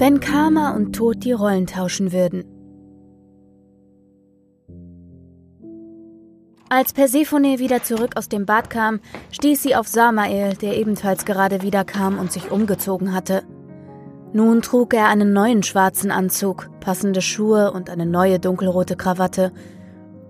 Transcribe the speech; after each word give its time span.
Wenn 0.00 0.18
Karma 0.18 0.74
und 0.74 0.94
Tod 0.94 1.24
die 1.24 1.32
Rollen 1.32 1.66
tauschen 1.66 2.10
würden. 2.10 2.46
Als 6.70 6.94
Persephone 6.94 7.58
wieder 7.58 7.82
zurück 7.82 8.12
aus 8.16 8.30
dem 8.30 8.46
Bad 8.46 8.70
kam, 8.70 9.00
stieß 9.30 9.62
sie 9.62 9.76
auf 9.76 9.88
Samael, 9.88 10.54
der 10.54 10.78
ebenfalls 10.78 11.26
gerade 11.26 11.60
wiederkam 11.60 12.18
und 12.18 12.32
sich 12.32 12.50
umgezogen 12.50 13.12
hatte. 13.12 13.42
Nun 14.32 14.62
trug 14.62 14.94
er 14.94 15.08
einen 15.08 15.34
neuen 15.34 15.62
schwarzen 15.62 16.10
Anzug, 16.10 16.70
passende 16.80 17.20
Schuhe 17.20 17.70
und 17.70 17.90
eine 17.90 18.06
neue 18.06 18.38
dunkelrote 18.38 18.96
Krawatte. 18.96 19.52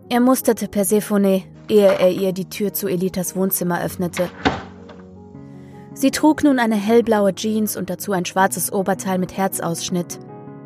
Er 0.09 0.19
musterte 0.19 0.67
Persephone, 0.67 1.45
ehe 1.69 1.95
er 2.01 2.11
ihr 2.11 2.33
die 2.33 2.49
Tür 2.49 2.73
zu 2.73 2.89
Elitas 2.89 3.37
Wohnzimmer 3.37 3.85
öffnete. 3.85 4.31
Sie 6.01 6.11
trug 6.11 6.43
nun 6.45 6.59
eine 6.59 6.77
hellblaue 6.77 7.35
Jeans 7.35 7.77
und 7.77 7.91
dazu 7.91 8.13
ein 8.13 8.25
schwarzes 8.25 8.73
Oberteil 8.73 9.19
mit 9.19 9.37
Herzausschnitt. 9.37 10.19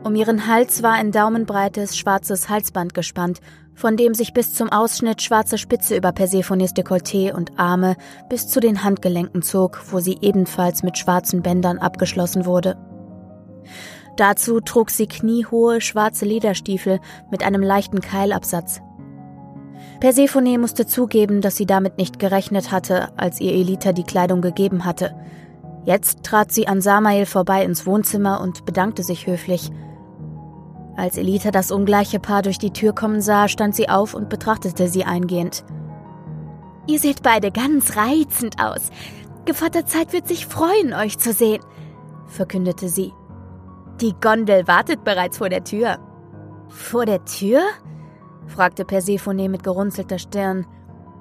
Um 0.04 0.14
ihren 0.14 0.46
Hals 0.46 0.84
war 0.84 0.92
ein 0.92 1.10
daumenbreites 1.10 1.96
schwarzes 1.96 2.48
Halsband 2.48 2.94
gespannt, 2.94 3.40
von 3.74 3.96
dem 3.96 4.14
sich 4.14 4.32
bis 4.32 4.54
zum 4.54 4.70
Ausschnitt 4.70 5.22
schwarze 5.22 5.58
Spitze 5.58 5.96
über 5.96 6.12
Persephones 6.12 6.72
Dekolleté 6.72 7.32
und 7.34 7.58
Arme 7.58 7.96
bis 8.30 8.46
zu 8.46 8.60
den 8.60 8.84
Handgelenken 8.84 9.42
zog, 9.42 9.82
wo 9.90 9.98
sie 9.98 10.18
ebenfalls 10.20 10.84
mit 10.84 10.98
schwarzen 10.98 11.42
Bändern 11.42 11.78
abgeschlossen 11.78 12.46
wurde. 12.46 12.76
Dazu 14.16 14.60
trug 14.60 14.88
sie 14.88 15.08
kniehohe 15.08 15.80
schwarze 15.80 16.26
Lederstiefel 16.26 17.00
mit 17.32 17.42
einem 17.42 17.64
leichten 17.64 18.00
Keilabsatz. 18.00 18.80
Persephone 20.04 20.58
musste 20.58 20.86
zugeben, 20.86 21.40
dass 21.40 21.56
sie 21.56 21.64
damit 21.64 21.96
nicht 21.96 22.18
gerechnet 22.18 22.70
hatte, 22.70 23.08
als 23.16 23.40
ihr 23.40 23.52
Elita 23.52 23.92
die 23.92 24.04
Kleidung 24.04 24.42
gegeben 24.42 24.84
hatte. 24.84 25.14
Jetzt 25.86 26.24
trat 26.24 26.52
sie 26.52 26.68
an 26.68 26.82
Samael 26.82 27.24
vorbei 27.24 27.64
ins 27.64 27.86
Wohnzimmer 27.86 28.42
und 28.42 28.66
bedankte 28.66 29.02
sich 29.02 29.26
höflich. 29.26 29.70
Als 30.94 31.16
Elita 31.16 31.50
das 31.52 31.70
ungleiche 31.70 32.20
Paar 32.20 32.42
durch 32.42 32.58
die 32.58 32.70
Tür 32.70 32.94
kommen 32.94 33.22
sah, 33.22 33.48
stand 33.48 33.74
sie 33.74 33.88
auf 33.88 34.12
und 34.12 34.28
betrachtete 34.28 34.88
sie 34.88 35.06
eingehend. 35.06 35.64
Ihr 36.86 36.98
seht 36.98 37.22
beide 37.22 37.50
ganz 37.50 37.96
reizend 37.96 38.62
aus. 38.62 38.90
Gevatter 39.46 39.86
Zeit 39.86 40.12
wird 40.12 40.28
sich 40.28 40.44
freuen, 40.44 40.92
euch 40.92 41.18
zu 41.18 41.32
sehen, 41.32 41.62
verkündete 42.26 42.90
sie. 42.90 43.14
Die 44.02 44.12
Gondel 44.20 44.68
wartet 44.68 45.02
bereits 45.02 45.38
vor 45.38 45.48
der 45.48 45.64
Tür. 45.64 45.96
Vor 46.68 47.06
der 47.06 47.24
Tür? 47.24 47.62
Fragte 48.46 48.84
Persephone 48.84 49.48
mit 49.48 49.62
gerunzelter 49.62 50.18
Stirn. 50.18 50.66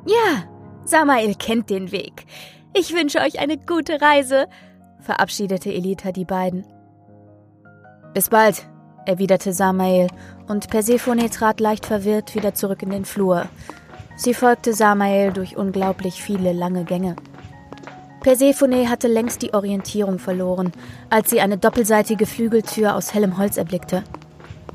Ja, 0.06 0.44
Samael 0.86 1.36
kennt 1.36 1.70
den 1.70 1.92
Weg. 1.92 2.26
Ich 2.74 2.94
wünsche 2.94 3.20
euch 3.20 3.40
eine 3.40 3.58
gute 3.58 4.02
Reise, 4.02 4.48
verabschiedete 5.00 5.72
Elita 5.72 6.12
die 6.12 6.26
beiden. 6.26 6.66
Bis 8.14 8.30
bald, 8.30 8.68
erwiderte 9.06 9.54
Samael, 9.54 10.08
und 10.48 10.70
Persephone 10.70 11.30
trat 11.30 11.60
leicht 11.60 11.86
verwirrt 11.86 12.36
wieder 12.36 12.54
zurück 12.54 12.84
in 12.84 12.90
den 12.90 13.06
Flur. 13.06 13.48
Sie 14.16 14.34
folgte 14.34 14.74
Samael 14.74 15.32
durch 15.32 15.58
unglaublich 15.58 16.22
viele 16.22 16.54
lange 16.54 16.84
Gänge. 16.84 17.16
Persephone 18.22 18.90
hatte 18.90 19.08
längst 19.08 19.42
die 19.42 19.54
Orientierung 19.54 20.18
verloren, 20.18 20.72
als 21.10 21.30
sie 21.30 21.42
eine 21.42 21.58
doppelseitige 21.58 22.26
Flügeltür 22.26 22.96
aus 22.96 23.14
hellem 23.14 23.38
Holz 23.38 23.58
erblickte. 23.58 24.04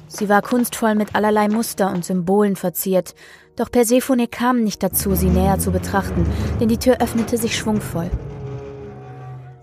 Sie 0.07 0.29
war 0.29 0.43
kunstvoll 0.43 0.95
mit 0.95 1.15
allerlei 1.15 1.49
Muster 1.49 1.91
und 1.91 2.05
Symbolen 2.05 2.57
verziert, 2.57 3.15
doch 3.57 3.71
Persephone 3.71 4.31
kam 4.31 4.63
nicht 4.63 4.83
dazu, 4.83 5.15
sie 5.15 5.29
näher 5.29 5.59
zu 5.59 5.73
betrachten, 5.73 6.27
denn 6.61 6.69
die 6.69 6.79
Tür 6.79 6.99
öffnete 7.01 7.37
sich 7.37 7.57
schwungvoll. 7.57 8.11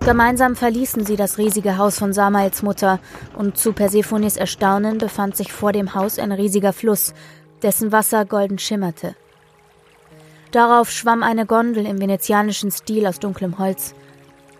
Gemeinsam 0.02 0.56
verließen 0.56 1.04
sie 1.06 1.16
das 1.16 1.38
riesige 1.40 1.78
Haus 1.78 1.98
von 1.98 2.14
Samaels 2.14 2.62
Mutter, 2.62 3.00
und 3.36 3.58
zu 3.58 3.74
Persephones 3.74 4.38
Erstaunen 4.38 4.98
befand 4.98 5.36
sich 5.36 5.52
vor 5.52 5.72
dem 5.72 5.96
Haus 5.96 6.20
ein 6.20 6.32
riesiger 6.32 6.74
Fluss, 6.74 7.14
dessen 7.64 7.92
Wasser 7.92 8.26
golden 8.26 8.60
schimmerte. 8.60 9.16
Darauf 10.52 10.92
schwamm 10.92 11.24
eine 11.24 11.46
Gondel 11.46 11.86
im 11.86 12.00
venezianischen 12.00 12.70
Stil 12.70 13.08
aus 13.08 13.20
dunklem 13.20 13.58
Holz. 13.58 13.96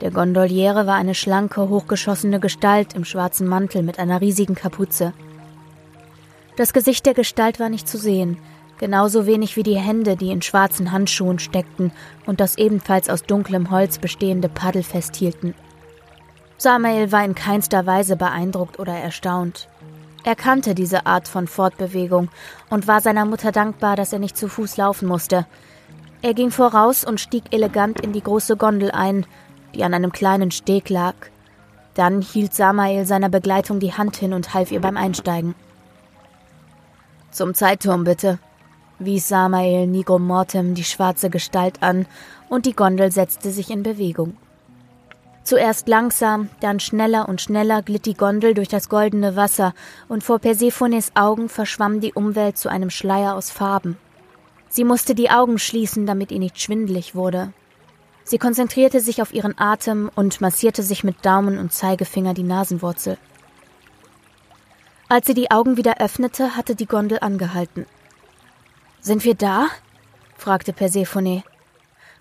Der 0.02 0.12
Gondoliere 0.12 0.88
war 0.88 0.96
eine 0.96 1.14
schlanke, 1.14 1.70
hochgeschossene 1.70 2.40
Gestalt 2.40 2.96
im 2.96 3.06
schwarzen 3.06 3.48
Mantel 3.48 3.84
mit 3.84 4.00
einer 4.00 4.22
riesigen 4.22 4.56
Kapuze. 4.56 5.14
Das 6.56 6.74
Gesicht 6.74 7.06
der 7.06 7.14
Gestalt 7.14 7.60
war 7.60 7.70
nicht 7.70 7.88
zu 7.88 7.98
sehen, 7.98 8.38
genauso 8.78 9.26
wenig 9.26 9.56
wie 9.56 9.64
die 9.64 9.78
Hände, 9.78 10.16
die 10.16 10.32
in 10.32 10.42
schwarzen 10.42 10.92
Handschuhen 10.92 11.40
steckten 11.40 11.92
und 12.26 12.40
das 12.40 12.58
ebenfalls 12.58 13.10
aus 13.10 13.24
dunklem 13.24 13.72
Holz 13.72 13.98
bestehende 13.98 14.50
Paddel 14.50 14.84
festhielten. 14.84 15.54
Samael 16.58 17.12
war 17.12 17.26
in 17.26 17.36
keinster 17.36 17.86
Weise 17.86 18.16
beeindruckt 18.16 18.80
oder 18.80 18.94
erstaunt. 18.94 19.68
Er 20.24 20.36
kannte 20.36 20.74
diese 20.74 21.06
Art 21.06 21.28
von 21.28 21.48
Fortbewegung 21.48 22.30
und 22.70 22.88
war 22.88 23.02
seiner 23.02 23.26
Mutter 23.26 23.52
dankbar, 23.52 23.96
dass 23.96 24.14
er 24.14 24.20
nicht 24.20 24.38
zu 24.38 24.48
Fuß 24.48 24.78
laufen 24.78 25.08
musste, 25.08 25.46
er 26.26 26.34
ging 26.34 26.50
voraus 26.50 27.06
und 27.06 27.22
stieg 27.22 27.54
elegant 27.54 28.00
in 28.00 28.12
die 28.12 28.24
große 28.24 28.58
Gondel 28.58 28.90
ein, 28.90 29.28
die 29.76 29.84
an 29.84 29.94
einem 29.94 30.12
kleinen 30.12 30.50
Steg 30.50 30.90
lag. 30.90 31.14
Dann 31.94 32.20
hielt 32.20 32.56
Samael 32.56 33.06
seiner 33.06 33.30
Begleitung 33.30 33.80
die 33.80 33.94
Hand 33.94 34.16
hin 34.16 34.34
und 34.34 34.56
half 34.56 34.72
ihr 34.72 34.82
beim 34.82 34.98
Einsteigen. 34.98 35.54
Zum 37.36 37.54
Zeitturm 37.54 38.06
bitte, 38.06 38.40
wies 38.98 39.28
Samael 39.28 39.88
Nigro 39.88 40.20
Mortem 40.20 40.74
die 40.74 40.86
schwarze 40.86 41.30
Gestalt 41.30 41.84
an, 41.84 42.06
und 42.48 42.66
die 42.66 42.72
Gondel 42.72 43.12
setzte 43.12 43.52
sich 43.52 43.70
in 43.70 43.84
Bewegung. 43.84 44.38
Zuerst 45.44 45.90
langsam, 45.90 46.48
dann 46.62 46.80
schneller 46.80 47.28
und 47.28 47.42
schneller 47.42 47.82
glitt 47.82 48.06
die 48.06 48.14
Gondel 48.14 48.54
durch 48.54 48.70
das 48.70 48.88
goldene 48.88 49.36
Wasser, 49.36 49.74
und 50.08 50.24
vor 50.24 50.40
Persephones 50.40 51.12
Augen 51.16 51.50
verschwamm 51.50 52.00
die 52.00 52.14
Umwelt 52.14 52.58
zu 52.58 52.70
einem 52.70 52.90
Schleier 52.90 53.36
aus 53.36 53.52
Farben. 53.52 53.98
Sie 54.70 54.86
musste 54.86 55.14
die 55.14 55.30
Augen 55.30 55.60
schließen, 55.60 56.06
damit 56.06 56.32
ihr 56.32 56.40
nicht 56.40 56.62
schwindelig 56.62 57.16
wurde. 57.16 57.52
Sie 58.24 58.38
konzentrierte 58.38 59.02
sich 59.02 59.22
auf 59.22 59.34
ihren 59.34 59.60
Atem 59.60 60.10
und 60.16 60.40
massierte 60.40 60.84
sich 60.84 61.04
mit 61.04 61.26
Daumen 61.26 61.60
und 61.60 61.74
Zeigefinger 61.74 62.34
die 62.34 62.44
Nasenwurzel. 62.44 63.18
Als 65.08 65.28
sie 65.28 65.36
die 65.36 65.52
Augen 65.52 65.78
wieder 65.78 66.00
öffnete, 66.00 66.56
hatte 66.56 66.76
die 66.76 66.88
Gondel 66.88 67.20
angehalten. 67.22 67.86
Sind 69.02 69.24
wir 69.24 69.36
da? 69.36 69.68
fragte 70.36 70.74
Persephone. 70.74 71.44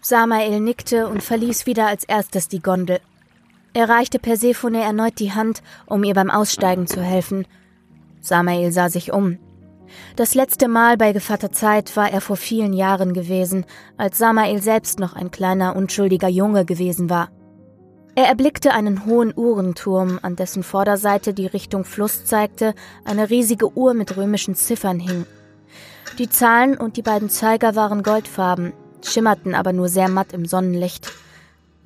Samael 0.03 0.61
nickte 0.61 1.09
und 1.09 1.23
verließ 1.23 1.65
wieder 1.65 1.87
als 1.87 2.05
erstes 2.05 2.49
die 2.49 2.61
Gondel. 2.61 3.01
Er 3.73 3.89
reichte 3.89 4.19
Persephone 4.19 4.75
erneut 4.75 5.19
die 5.19 5.33
Hand, 5.33 5.63
um 5.87 6.05
ihr 6.05 6.15
beim 6.15 6.31
Aussteigen 6.31 6.87
zu 6.87 7.03
helfen. 7.03 7.47
Samael 8.21 8.71
sah 8.71 8.91
sich 8.91 9.13
um. 9.13 9.39
Das 10.17 10.35
letzte 10.35 10.69
Mal 10.69 10.99
bei 10.99 11.13
Gevatter 11.13 11.53
Zeit 11.53 11.97
war 11.97 12.11
er 12.11 12.21
vor 12.21 12.37
vielen 12.37 12.75
Jahren 12.75 13.15
gewesen, 13.15 13.65
als 13.97 14.19
Samael 14.19 14.61
selbst 14.61 14.99
noch 14.99 15.15
ein 15.15 15.31
kleiner, 15.31 15.75
unschuldiger 15.75 16.29
Junge 16.29 16.67
gewesen 16.67 17.09
war. 17.09 17.31
Er 18.17 18.27
erblickte 18.27 18.73
einen 18.73 19.07
hohen 19.07 19.33
Uhrenturm, 19.37 20.21
an 20.23 20.37
dessen 20.37 20.63
Vorderseite 20.63 21.35
die 21.35 21.47
Richtung 21.47 21.85
Fluss 21.85 22.25
zeigte, 22.25 22.75
eine 23.05 23.29
riesige 23.29 23.77
Uhr 23.77 23.93
mit 23.93 24.17
römischen 24.17 24.55
Ziffern 24.55 25.01
hing. 25.01 25.27
Die 26.19 26.29
Zahlen 26.29 26.77
und 26.77 26.97
die 26.97 27.03
beiden 27.03 27.29
Zeiger 27.29 27.75
waren 27.75 28.05
goldfarben, 28.05 28.73
schimmerten 29.03 29.57
aber 29.57 29.73
nur 29.73 29.89
sehr 29.89 30.09
matt 30.09 30.33
im 30.33 30.47
Sonnenlicht. 30.47 31.11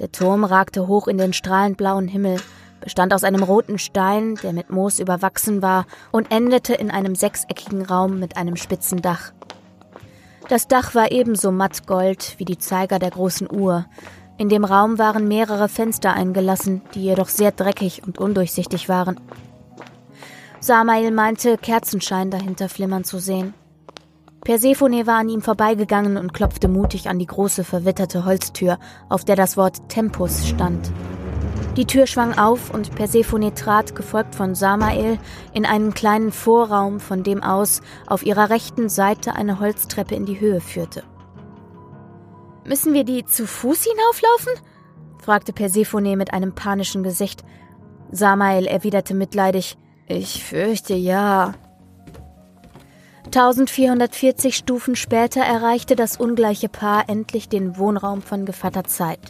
Der 0.00 0.12
Turm 0.12 0.44
ragte 0.44 0.87
hoch 0.87 1.09
in 1.09 1.16
den 1.16 1.33
strahlend 1.33 1.78
blauen 1.78 2.09
Himmel, 2.09 2.37
bestand 2.83 3.15
aus 3.15 3.25
einem 3.25 3.43
roten 3.43 3.78
Stein, 3.78 4.34
der 4.43 4.53
mit 4.53 4.69
Moos 4.69 4.99
überwachsen 4.99 5.62
war, 5.62 5.87
und 6.12 6.31
endete 6.31 6.75
in 6.75 6.91
einem 6.91 7.15
sechseckigen 7.15 7.87
Raum 7.87 8.21
mit 8.21 8.37
einem 8.37 8.56
spitzen 8.56 9.00
Dach. 9.00 9.33
Das 10.49 10.69
Dach 10.69 10.95
war 10.95 11.10
ebenso 11.10 11.53
mattgold 11.53 12.34
wie 12.39 12.45
die 12.45 12.59
Zeiger 12.59 12.99
der 12.99 13.10
großen 13.10 13.50
Uhr. 13.50 13.87
In 14.38 14.49
dem 14.49 14.65
Raum 14.65 15.01
waren 15.01 15.27
mehrere 15.27 15.68
Fenster 15.68 16.13
eingelassen, 16.13 16.80
die 16.95 17.03
jedoch 17.03 17.28
sehr 17.28 17.51
dreckig 17.51 18.03
und 18.07 18.18
undurchsichtig 18.18 18.89
waren. 18.89 19.18
Samael 20.60 21.10
meinte, 21.10 21.59
Kerzenschein 21.59 22.30
dahinter 22.30 22.68
flimmern 22.68 23.03
zu 23.03 23.18
sehen. 23.18 23.53
Persephone 24.45 25.09
war 25.09 25.16
an 25.16 25.28
ihm 25.28 25.42
vorbeigegangen 25.42 26.16
und 26.16 26.33
klopfte 26.33 26.68
mutig 26.68 27.09
an 27.09 27.18
die 27.18 27.27
große 27.27 27.65
verwitterte 27.65 28.24
Holztür, 28.24 28.78
auf 29.09 29.24
der 29.24 29.34
das 29.34 29.57
Wort 29.57 29.89
Tempus 29.89 30.47
stand. 30.47 30.92
Die 31.77 31.84
Tür 31.86 32.07
schwang 32.07 32.39
auf 32.39 32.72
und 32.72 32.95
Persephone 32.95 33.54
trat, 33.57 33.97
gefolgt 33.97 34.36
von 34.36 34.54
Samael, 34.54 35.18
in 35.53 35.66
einen 35.66 35.95
kleinen 35.95 36.30
Vorraum, 36.30 37.01
von 37.01 37.24
dem 37.24 37.42
aus 37.42 37.83
auf 38.07 38.24
ihrer 38.24 38.51
rechten 38.51 38.89
Seite 38.89 39.34
eine 39.34 39.59
Holztreppe 39.59 40.15
in 40.15 40.27
die 40.27 40.39
Höhe 40.39 40.60
führte. 40.60 41.03
Müssen 42.68 42.92
wir 42.92 43.04
die 43.04 43.24
zu 43.24 43.47
Fuß 43.47 43.84
hinauflaufen? 43.84 44.53
fragte 45.22 45.53
Persephone 45.53 46.16
mit 46.16 46.32
einem 46.32 46.54
panischen 46.54 47.03
Gesicht. 47.03 47.42
Samael 48.12 48.66
erwiderte 48.66 49.15
mitleidig, 49.15 49.76
ich 50.06 50.42
fürchte 50.42 50.94
ja. 50.94 51.54
1440 53.26 54.56
Stufen 54.56 54.97
später 54.97 55.42
erreichte 55.42 55.97
das 55.97 56.16
ungleiche 56.16 56.70
Paar 56.70 57.09
endlich 57.09 57.50
den 57.50 57.76
Wohnraum 57.76 58.22
von 58.22 58.47
Gevatter 58.47 58.84
Zeit. 58.84 59.20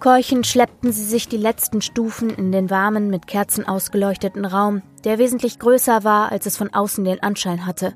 Keuchend 0.00 0.48
schleppten 0.48 0.92
sie 0.92 1.04
sich 1.04 1.28
die 1.28 1.36
letzten 1.36 1.80
Stufen 1.80 2.30
in 2.30 2.50
den 2.50 2.70
warmen, 2.70 3.10
mit 3.10 3.28
Kerzen 3.28 3.66
ausgeleuchteten 3.66 4.44
Raum, 4.44 4.82
der 5.04 5.18
wesentlich 5.18 5.60
größer 5.60 6.02
war, 6.02 6.32
als 6.32 6.46
es 6.46 6.56
von 6.56 6.74
außen 6.74 7.04
den 7.04 7.22
Anschein 7.22 7.64
hatte. 7.64 7.94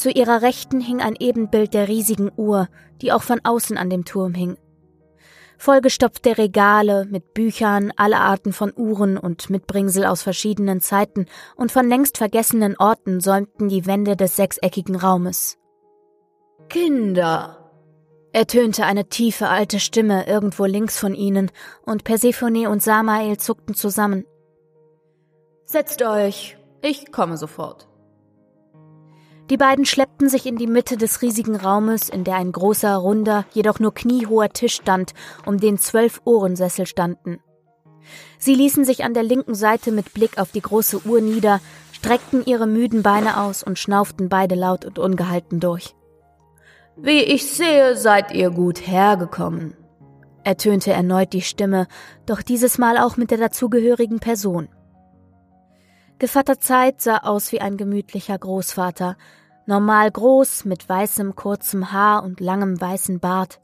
Zu 0.00 0.10
ihrer 0.10 0.40
Rechten 0.40 0.80
hing 0.80 1.02
ein 1.02 1.14
Ebenbild 1.14 1.74
der 1.74 1.86
riesigen 1.86 2.32
Uhr, 2.34 2.68
die 3.02 3.12
auch 3.12 3.22
von 3.22 3.38
außen 3.44 3.76
an 3.76 3.90
dem 3.90 4.06
Turm 4.06 4.32
hing. 4.32 4.56
Vollgestopfte 5.58 6.38
Regale 6.38 7.04
mit 7.04 7.34
Büchern, 7.34 7.92
alle 7.96 8.16
Arten 8.16 8.54
von 8.54 8.72
Uhren 8.74 9.18
und 9.18 9.50
Mitbringsel 9.50 10.06
aus 10.06 10.22
verschiedenen 10.22 10.80
Zeiten 10.80 11.26
und 11.54 11.70
von 11.70 11.86
längst 11.86 12.16
vergessenen 12.16 12.78
Orten 12.78 13.20
säumten 13.20 13.68
die 13.68 13.84
Wände 13.84 14.16
des 14.16 14.36
sechseckigen 14.36 14.96
Raumes. 14.96 15.58
Kinder, 16.70 17.70
ertönte 18.32 18.86
eine 18.86 19.10
tiefe 19.10 19.48
alte 19.48 19.80
Stimme 19.80 20.26
irgendwo 20.26 20.64
links 20.64 20.98
von 20.98 21.14
ihnen, 21.14 21.50
und 21.84 22.04
Persephone 22.04 22.68
und 22.68 22.82
Samael 22.82 23.36
zuckten 23.36 23.74
zusammen. 23.74 24.24
Setzt 25.66 26.00
euch, 26.00 26.56
ich 26.80 27.12
komme 27.12 27.36
sofort. 27.36 27.89
Die 29.50 29.56
beiden 29.56 29.84
schleppten 29.84 30.28
sich 30.28 30.46
in 30.46 30.56
die 30.56 30.68
Mitte 30.68 30.96
des 30.96 31.22
riesigen 31.22 31.56
Raumes, 31.56 32.08
in 32.08 32.22
der 32.22 32.36
ein 32.36 32.52
großer, 32.52 32.94
runder, 32.94 33.44
jedoch 33.52 33.80
nur 33.80 33.92
kniehoher 33.92 34.50
Tisch 34.50 34.76
stand, 34.76 35.12
um 35.44 35.58
den 35.58 35.76
zwölf 35.76 36.20
Ohrensessel 36.24 36.86
standen. 36.86 37.40
Sie 38.38 38.54
ließen 38.54 38.84
sich 38.84 39.02
an 39.02 39.12
der 39.12 39.24
linken 39.24 39.56
Seite 39.56 39.90
mit 39.90 40.14
Blick 40.14 40.38
auf 40.38 40.52
die 40.52 40.62
große 40.62 41.04
Uhr 41.04 41.20
nieder, 41.20 41.60
streckten 41.90 42.44
ihre 42.46 42.68
müden 42.68 43.02
Beine 43.02 43.40
aus 43.40 43.64
und 43.64 43.76
schnauften 43.76 44.28
beide 44.28 44.54
laut 44.54 44.84
und 44.84 45.00
ungehalten 45.00 45.58
durch. 45.58 45.96
Wie 46.96 47.20
ich 47.20 47.50
sehe, 47.50 47.96
seid 47.96 48.32
ihr 48.32 48.50
gut 48.50 48.86
hergekommen, 48.86 49.76
ertönte 50.44 50.92
erneut 50.92 51.32
die 51.32 51.42
Stimme, 51.42 51.88
doch 52.24 52.42
dieses 52.42 52.78
Mal 52.78 52.98
auch 52.98 53.16
mit 53.16 53.32
der 53.32 53.38
dazugehörigen 53.38 54.20
Person. 54.20 54.68
Gevatter 56.20 56.60
Zeit 56.60 57.00
sah 57.00 57.18
aus 57.18 57.50
wie 57.50 57.62
ein 57.62 57.78
gemütlicher 57.78 58.36
Großvater, 58.36 59.16
normal 59.70 60.10
groß, 60.10 60.66
mit 60.66 60.86
weißem 60.86 61.34
kurzem 61.36 61.92
Haar 61.92 62.24
und 62.24 62.40
langem 62.40 62.78
weißen 62.78 63.20
Bart. 63.20 63.60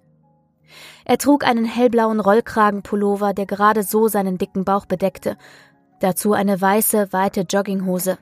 Er 1.05 1.19
trug 1.19 1.45
einen 1.45 1.65
hellblauen 1.65 2.21
Rollkragenpullover, 2.21 3.35
der 3.35 3.47
gerade 3.47 3.83
so 3.83 4.09
seinen 4.09 4.39
dicken 4.39 4.65
Bauch 4.65 4.87
bedeckte, 4.87 5.37
dazu 6.01 6.33
eine 6.33 6.59
weiße, 6.59 7.13
weite 7.13 7.43
Jogginghose. 7.43 8.19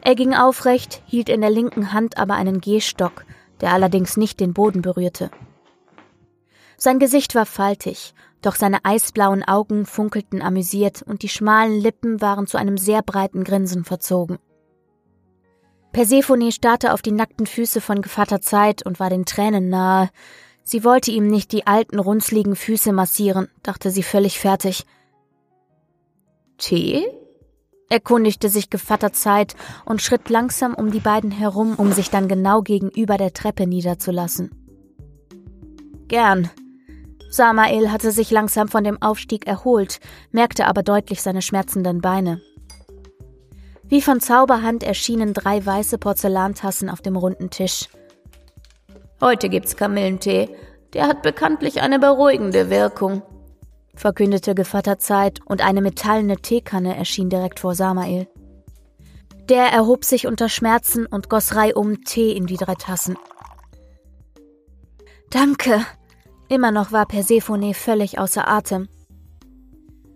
Er 0.00 0.14
ging 0.14 0.34
aufrecht, 0.34 1.02
hielt 1.06 1.28
in 1.28 1.40
der 1.40 1.50
linken 1.50 1.92
Hand 1.92 2.16
aber 2.16 2.34
einen 2.34 2.60
Gehstock, 2.60 3.24
der 3.60 3.72
allerdings 3.72 4.16
nicht 4.16 4.40
den 4.40 4.54
Boden 4.54 4.80
berührte. 4.80 5.30
Sein 6.76 7.00
Gesicht 7.00 7.34
war 7.34 7.46
faltig, 7.46 8.14
doch 8.40 8.54
seine 8.54 8.84
eisblauen 8.84 9.42
Augen 9.42 9.84
funkelten 9.84 10.42
amüsiert 10.42 11.02
und 11.02 11.22
die 11.22 11.28
schmalen 11.28 11.80
Lippen 11.80 12.20
waren 12.20 12.46
zu 12.46 12.56
einem 12.56 12.78
sehr 12.78 13.02
breiten 13.02 13.42
Grinsen 13.42 13.84
verzogen. 13.84 14.38
Persephone 15.92 16.52
starrte 16.52 16.92
auf 16.92 17.02
die 17.02 17.12
nackten 17.12 17.46
Füße 17.46 17.80
von 17.80 18.02
Gevatter 18.02 18.40
Zeit 18.40 18.84
und 18.84 19.00
war 19.00 19.10
den 19.10 19.24
Tränen 19.24 19.68
nahe. 19.68 20.10
Sie 20.62 20.84
wollte 20.84 21.10
ihm 21.10 21.28
nicht 21.28 21.52
die 21.52 21.66
alten, 21.66 21.98
runzligen 21.98 22.54
Füße 22.54 22.92
massieren, 22.92 23.48
dachte 23.62 23.90
sie 23.90 24.02
völlig 24.02 24.38
fertig. 24.38 24.84
Tee? 26.58 27.06
erkundigte 27.90 28.50
sich 28.50 28.68
Gevatter 28.68 29.12
Zeit 29.12 29.56
und 29.86 30.02
schritt 30.02 30.28
langsam 30.28 30.74
um 30.74 30.90
die 30.90 31.00
beiden 31.00 31.30
herum, 31.30 31.74
um 31.76 31.90
sich 31.92 32.10
dann 32.10 32.28
genau 32.28 32.60
gegenüber 32.60 33.16
der 33.16 33.32
Treppe 33.32 33.66
niederzulassen. 33.66 34.50
Gern. 36.08 36.50
Samael 37.30 37.90
hatte 37.90 38.10
sich 38.10 38.30
langsam 38.30 38.68
von 38.68 38.84
dem 38.84 39.00
Aufstieg 39.02 39.46
erholt, 39.46 40.00
merkte 40.32 40.66
aber 40.66 40.82
deutlich 40.82 41.22
seine 41.22 41.42
schmerzenden 41.42 42.00
Beine. 42.00 42.40
Wie 43.88 44.02
von 44.02 44.20
Zauberhand 44.20 44.82
erschienen 44.82 45.32
drei 45.32 45.64
weiße 45.64 45.96
Porzellantassen 45.96 46.90
auf 46.90 47.00
dem 47.00 47.16
runden 47.16 47.48
Tisch. 47.48 47.88
Heute 49.20 49.48
gibt's 49.48 49.76
Kamillentee. 49.76 50.50
Der 50.92 51.06
hat 51.06 51.22
bekanntlich 51.22 51.80
eine 51.80 51.98
beruhigende 51.98 52.70
Wirkung, 52.70 53.22
verkündete 53.94 54.54
Gevatter 54.54 54.98
Zeit, 54.98 55.40
und 55.44 55.62
eine 55.62 55.82
metallene 55.82 56.36
Teekanne 56.36 56.96
erschien 56.96 57.28
direkt 57.28 57.60
vor 57.60 57.74
Samael. 57.74 58.26
Der 59.48 59.66
erhob 59.66 60.04
sich 60.04 60.26
unter 60.26 60.48
Schmerzen 60.48 61.06
und 61.06 61.28
goss 61.30 61.54
reihum 61.54 62.04
Tee 62.04 62.32
in 62.32 62.46
die 62.46 62.56
drei 62.56 62.74
Tassen. 62.74 63.16
Danke. 65.30 65.84
Immer 66.48 66.70
noch 66.70 66.92
war 66.92 67.06
Persephone 67.06 67.74
völlig 67.74 68.18
außer 68.18 68.48
Atem. 68.48 68.88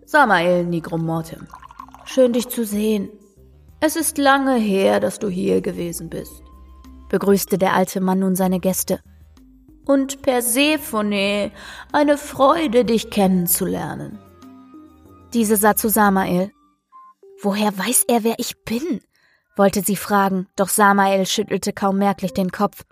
Samael 0.05 0.65
Nigrum 0.65 1.05
Mortem. 1.05 1.47
Schön 2.05 2.33
dich 2.33 2.49
zu 2.49 2.65
sehen. 2.65 3.09
Es 3.85 3.97
ist 3.97 4.17
lange 4.17 4.55
her, 4.55 5.01
dass 5.01 5.19
du 5.19 5.27
hier 5.27 5.59
gewesen 5.59 6.09
bist, 6.09 6.41
begrüßte 7.09 7.57
der 7.57 7.73
alte 7.73 7.99
Mann 7.99 8.19
nun 8.19 8.33
seine 8.33 8.61
Gäste 8.61 9.01
und 9.85 10.21
Persephone, 10.21 11.51
eine 11.91 12.17
Freude, 12.17 12.85
dich 12.85 13.09
kennenzulernen. 13.09 14.19
Diese 15.33 15.57
sah 15.57 15.75
zu 15.75 15.89
Samael. 15.89 16.53
Woher 17.41 17.77
weiß 17.77 18.05
er, 18.07 18.23
wer 18.23 18.35
ich 18.37 18.63
bin? 18.63 19.01
wollte 19.57 19.81
sie 19.81 19.97
fragen, 19.97 20.47
doch 20.55 20.69
Samael 20.69 21.25
schüttelte 21.25 21.73
kaum 21.73 21.97
merklich 21.97 22.31
den 22.33 22.53
Kopf. 22.53 22.85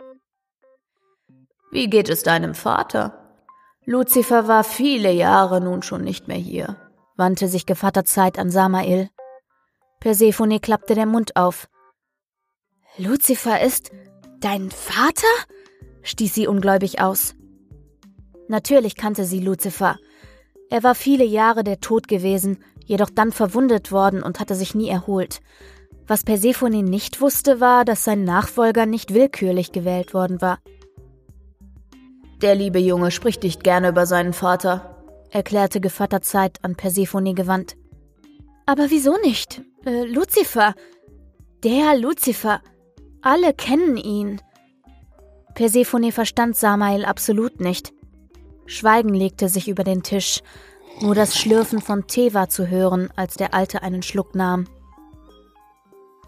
Wie 1.71 1.89
geht 1.89 2.09
es 2.09 2.23
deinem 2.23 2.53
Vater? 2.53 3.37
Luzifer 3.85 4.49
war 4.49 4.65
viele 4.65 5.13
Jahre 5.13 5.61
nun 5.61 5.83
schon 5.83 6.03
nicht 6.03 6.27
mehr 6.27 6.35
hier, 6.35 6.75
wandte 7.15 7.47
sich 7.47 7.65
Gevatter 7.65 8.03
Zeit 8.03 8.37
an 8.37 8.51
Samael. 8.51 9.09
Persephone 10.01 10.59
klappte 10.59 10.95
der 10.95 11.05
Mund 11.05 11.35
auf. 11.35 11.69
Luzifer 12.97 13.61
ist 13.61 13.91
dein 14.39 14.71
Vater? 14.71 15.27
stieß 16.01 16.33
sie 16.33 16.47
ungläubig 16.47 16.99
aus. 16.99 17.35
Natürlich 18.47 18.95
kannte 18.95 19.25
sie 19.25 19.39
Luzifer. 19.39 19.97
Er 20.71 20.81
war 20.81 20.95
viele 20.95 21.23
Jahre 21.23 21.63
der 21.63 21.81
Tod 21.81 22.07
gewesen, 22.07 22.63
jedoch 22.83 23.11
dann 23.11 23.31
verwundet 23.31 23.91
worden 23.91 24.23
und 24.23 24.39
hatte 24.39 24.55
sich 24.55 24.73
nie 24.73 24.89
erholt. 24.89 25.39
Was 26.07 26.23
Persephone 26.23 26.81
nicht 26.81 27.21
wusste, 27.21 27.59
war, 27.59 27.85
dass 27.85 28.03
sein 28.03 28.23
Nachfolger 28.23 28.87
nicht 28.87 29.13
willkürlich 29.13 29.71
gewählt 29.71 30.15
worden 30.15 30.41
war. 30.41 30.57
Der 32.41 32.55
liebe 32.55 32.79
Junge 32.79 33.11
spricht 33.11 33.43
nicht 33.43 33.63
gerne 33.63 33.89
über 33.89 34.07
seinen 34.07 34.33
Vater, 34.33 35.03
erklärte 35.29 35.79
Gevatter 35.79 36.23
Zeit 36.23 36.57
an 36.63 36.75
Persephone 36.75 37.35
gewandt. 37.35 37.77
Aber 38.65 38.89
wieso 38.89 39.15
nicht? 39.19 39.61
Äh, 39.85 40.03
Luzifer. 40.03 40.75
Der 41.63 41.97
Luzifer. 41.97 42.61
Alle 43.21 43.53
kennen 43.53 43.97
ihn. 43.97 44.39
Persephone 45.55 46.11
verstand 46.11 46.55
Samael 46.55 47.03
absolut 47.03 47.59
nicht. 47.59 47.91
Schweigen 48.67 49.13
legte 49.13 49.49
sich 49.49 49.67
über 49.67 49.83
den 49.83 50.03
Tisch. 50.03 50.41
Nur 51.01 51.15
das 51.15 51.35
Schlürfen 51.35 51.81
von 51.81 52.05
Tee 52.05 52.33
war 52.35 52.49
zu 52.49 52.67
hören, 52.67 53.09
als 53.15 53.35
der 53.35 53.55
Alte 53.55 53.81
einen 53.81 54.03
Schluck 54.03 54.35
nahm. 54.35 54.67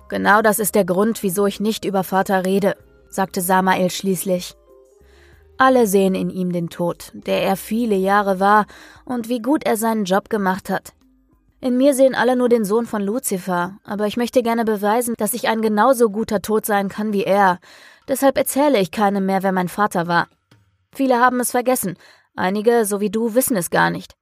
Genau 0.10 0.42
das 0.42 0.58
ist 0.58 0.74
der 0.74 0.86
Grund, 0.86 1.22
wieso 1.22 1.46
ich 1.46 1.60
nicht 1.60 1.86
über 1.86 2.04
Vater 2.04 2.46
rede, 2.46 2.76
sagte 3.10 3.42
Samael 3.42 3.92
schließlich. 3.92 4.56
Alle 5.58 5.86
sehen 5.86 6.16
in 6.16 6.32
ihm 6.32 6.52
den 6.52 6.70
Tod, 6.70 7.12
der 7.14 7.44
er 7.44 7.56
viele 7.56 7.96
Jahre 7.96 8.40
war, 8.40 8.66
und 9.06 9.30
wie 9.30 9.42
gut 9.42 9.64
er 9.64 9.78
seinen 9.78 10.06
Job 10.06 10.30
gemacht 10.30 10.72
hat. 10.72 10.94
In 11.64 11.78
mir 11.78 11.94
sehen 11.94 12.14
alle 12.14 12.36
nur 12.36 12.50
den 12.50 12.66
Sohn 12.66 12.86
von 12.86 13.02
Luzifer, 13.02 13.78
aber 13.84 14.06
ich 14.06 14.18
möchte 14.18 14.44
gerne 14.44 14.66
beweisen, 14.66 15.16
dass 15.18 15.34
ich 15.34 15.48
ein 15.48 15.62
genauso 15.62 16.10
guter 16.10 16.42
Tod 16.42 16.66
sein 16.66 16.90
kann 16.90 17.14
wie 17.14 17.24
er, 17.24 17.60
Deshalb 18.08 18.38
erzähle 18.38 18.80
ich 18.80 18.92
keinem 18.92 19.26
mehr, 19.26 19.44
wer 19.44 19.52
mein 19.52 19.70
Vater 19.70 20.08
war. 20.08 20.28
Viele 20.94 21.20
haben 21.20 21.40
es 21.40 21.52
vergessen, 21.52 21.98
einige, 22.36 22.86
so 22.86 23.00
wie 23.00 23.10
du, 23.10 23.34
wissen 23.34 23.56
es 23.56 23.70
gar 23.70 23.90
nicht. 23.90 24.16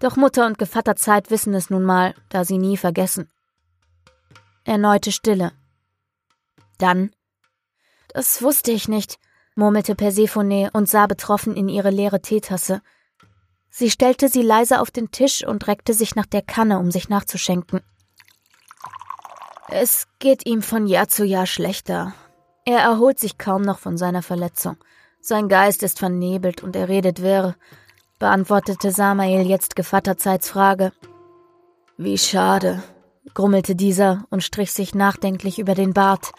Doch 0.00 0.16
Mutter 0.16 0.46
und 0.46 0.58
Gevatter 0.58 0.96
Zeit 0.96 1.30
wissen 1.30 1.54
es 1.54 1.70
nun 1.70 1.82
mal, 1.82 2.14
da 2.28 2.44
sie 2.44 2.58
nie 2.58 2.76
vergessen. 2.76 3.30
Erneute 4.64 5.12
Stille. 5.12 5.52
Dann 6.78 7.10
Das 8.08 8.42
wusste 8.42 8.70
ich 8.72 8.88
nicht, 8.88 9.18
murmelte 9.54 9.94
Persephone 9.94 10.70
und 10.72 10.88
sah 10.88 11.06
betroffen 11.06 11.56
in 11.56 11.68
ihre 11.68 11.90
leere 11.90 12.20
Teetasse. 12.20 12.82
Sie 13.70 13.90
stellte 13.90 14.28
sie 14.28 14.42
leise 14.42 14.80
auf 14.80 14.90
den 14.90 15.10
Tisch 15.10 15.44
und 15.44 15.66
reckte 15.66 15.94
sich 15.94 16.14
nach 16.16 16.26
der 16.26 16.42
Kanne, 16.42 16.78
um 16.78 16.90
sich 16.90 17.08
nachzuschenken. 17.08 17.80
Es 19.68 20.06
geht 20.18 20.46
ihm 20.46 20.62
von 20.62 20.86
Jahr 20.86 21.08
zu 21.08 21.24
Jahr 21.24 21.46
schlechter, 21.46 22.14
er 22.68 22.80
erholt 22.80 23.18
sich 23.18 23.38
kaum 23.38 23.62
noch 23.62 23.78
von 23.78 23.96
seiner 23.96 24.20
Verletzung. 24.20 24.76
Sein 25.22 25.48
Geist 25.48 25.82
ist 25.82 26.00
vernebelt 26.00 26.62
und 26.62 26.76
er 26.76 26.90
redet 26.90 27.22
wirr, 27.22 27.54
beantwortete 28.18 28.90
Samael 28.90 29.46
jetzt 29.46 29.74
Gevatterzeits 29.74 30.50
Frage. 30.50 30.92
Wie 31.96 32.18
schade, 32.18 32.82
grummelte 33.32 33.74
dieser 33.74 34.26
und 34.28 34.44
strich 34.44 34.70
sich 34.70 34.94
nachdenklich 34.94 35.58
über 35.58 35.74
den 35.74 35.94
Bart. 35.94 36.32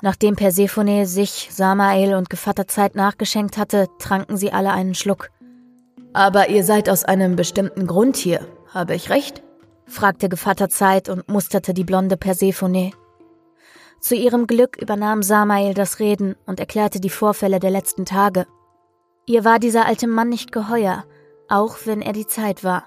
Nachdem 0.00 0.36
Persephone 0.36 1.04
sich, 1.04 1.50
Samael 1.52 2.14
und 2.14 2.30
Gevatterzeit 2.30 2.94
nachgeschenkt 2.94 3.58
hatte, 3.58 3.88
tranken 3.98 4.38
sie 4.38 4.54
alle 4.54 4.72
einen 4.72 4.94
Schluck. 4.94 5.28
Aber 6.12 6.48
ihr 6.48 6.64
seid 6.64 6.88
aus 6.88 7.04
einem 7.04 7.36
bestimmten 7.36 7.86
Grund 7.86 8.16
hier, 8.16 8.46
habe 8.72 8.94
ich 8.94 9.10
recht? 9.10 9.42
fragte 9.86 10.28
Gevatter 10.28 10.68
Zeit 10.68 11.08
und 11.08 11.28
musterte 11.28 11.72
die 11.72 11.84
blonde 11.84 12.16
Persephone. 12.16 12.92
Zu 14.00 14.14
ihrem 14.14 14.46
Glück 14.46 14.76
übernahm 14.80 15.22
Samael 15.22 15.74
das 15.74 15.98
Reden 15.98 16.36
und 16.46 16.60
erklärte 16.60 17.00
die 17.00 17.10
Vorfälle 17.10 17.58
der 17.58 17.70
letzten 17.70 18.04
Tage. 18.04 18.46
Ihr 19.26 19.44
war 19.44 19.58
dieser 19.58 19.86
alte 19.86 20.06
Mann 20.06 20.28
nicht 20.28 20.52
geheuer, 20.52 21.04
auch 21.48 21.78
wenn 21.84 22.00
er 22.00 22.12
die 22.12 22.26
Zeit 22.26 22.64
war. 22.64 22.84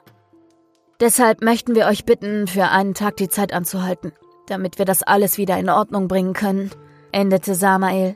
Deshalb 0.99 1.41
möchten 1.41 1.75
wir 1.75 1.87
euch 1.87 2.05
bitten, 2.05 2.47
für 2.47 2.69
einen 2.69 2.93
Tag 2.93 3.17
die 3.17 3.29
Zeit 3.29 3.53
anzuhalten, 3.53 4.13
damit 4.47 4.77
wir 4.77 4.85
das 4.85 5.03
alles 5.03 5.37
wieder 5.37 5.57
in 5.57 5.69
Ordnung 5.69 6.07
bringen 6.07 6.33
können, 6.33 6.69
endete 7.11 7.55
Samael. 7.55 8.15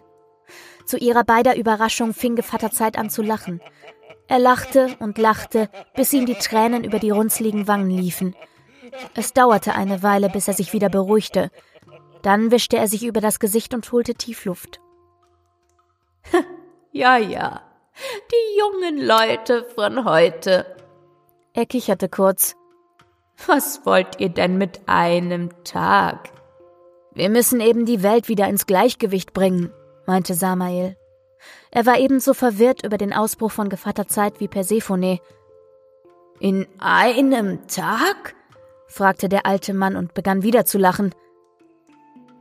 Zu 0.85 0.97
ihrer 0.97 1.23
beider 1.23 1.57
Überraschung 1.57 2.13
fing 2.13 2.35
Gevatter 2.35 2.69
Zeit 2.69 2.97
an 2.97 3.09
zu 3.09 3.23
lachen. 3.23 3.59
Er 4.27 4.39
lachte 4.39 4.95
und 4.99 5.17
lachte, 5.17 5.69
bis 5.95 6.11
ihm 6.13 6.25
die 6.25 6.35
Tränen 6.35 6.83
über 6.83 6.99
die 6.99 7.11
runzligen 7.11 7.67
Wangen 7.67 7.91
liefen. 7.91 8.35
Es 9.13 9.33
dauerte 9.33 9.73
eine 9.73 10.01
Weile, 10.03 10.29
bis 10.29 10.47
er 10.47 10.53
sich 10.53 10.73
wieder 10.73 10.89
beruhigte. 10.89 11.51
Dann 12.21 12.49
wischte 12.49 12.77
er 12.77 12.87
sich 12.87 13.05
über 13.05 13.21
das 13.21 13.39
Gesicht 13.39 13.73
und 13.73 13.91
holte 13.91 14.15
tief 14.15 14.45
Luft. 14.45 14.79
ja, 16.91 17.17
ja, 17.17 17.61
die 18.31 18.59
jungen 18.59 19.05
Leute 19.05 19.63
von 19.75 20.05
heute. 20.05 20.65
Er 21.53 21.65
kicherte 21.65 22.09
kurz. 22.09 22.55
Was 23.45 23.85
wollt 23.85 24.19
ihr 24.19 24.29
denn 24.29 24.57
mit 24.57 24.81
einem 24.87 25.51
Tag? 25.63 26.29
Wir 27.13 27.29
müssen 27.29 27.61
eben 27.61 27.85
die 27.85 28.01
Welt 28.01 28.27
wieder 28.27 28.47
ins 28.47 28.65
Gleichgewicht 28.65 29.33
bringen, 29.33 29.71
meinte 30.05 30.33
Samael. 30.33 30.97
Er 31.71 31.85
war 31.85 31.99
ebenso 31.99 32.33
verwirrt 32.33 32.83
über 32.85 32.97
den 32.97 33.13
Ausbruch 33.13 33.51
von 33.51 33.69
Gevatter 33.69 34.07
Zeit 34.07 34.39
wie 34.39 34.47
Persephone. 34.47 35.19
In 36.39 36.67
einem 36.79 37.67
Tag? 37.67 38.35
fragte 38.87 39.29
der 39.29 39.45
alte 39.45 39.73
Mann 39.73 39.95
und 39.95 40.13
begann 40.13 40.43
wieder 40.43 40.65
zu 40.65 40.77
lachen. 40.77 41.13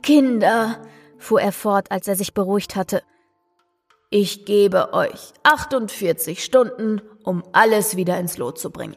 Kinder, 0.01 0.81
fuhr 1.17 1.41
er 1.41 1.51
fort, 1.51 1.91
als 1.91 2.07
er 2.07 2.15
sich 2.15 2.33
beruhigt 2.33 2.75
hatte, 2.75 3.01
ich 4.17 4.45
gebe 4.45 4.93
euch 4.93 5.33
48 5.43 6.43
Stunden, 6.43 7.01
um 7.23 7.43
alles 7.51 7.97
wieder 7.97 8.17
ins 8.17 8.37
Lot 8.37 8.57
zu 8.57 8.69
bringen. 8.69 8.95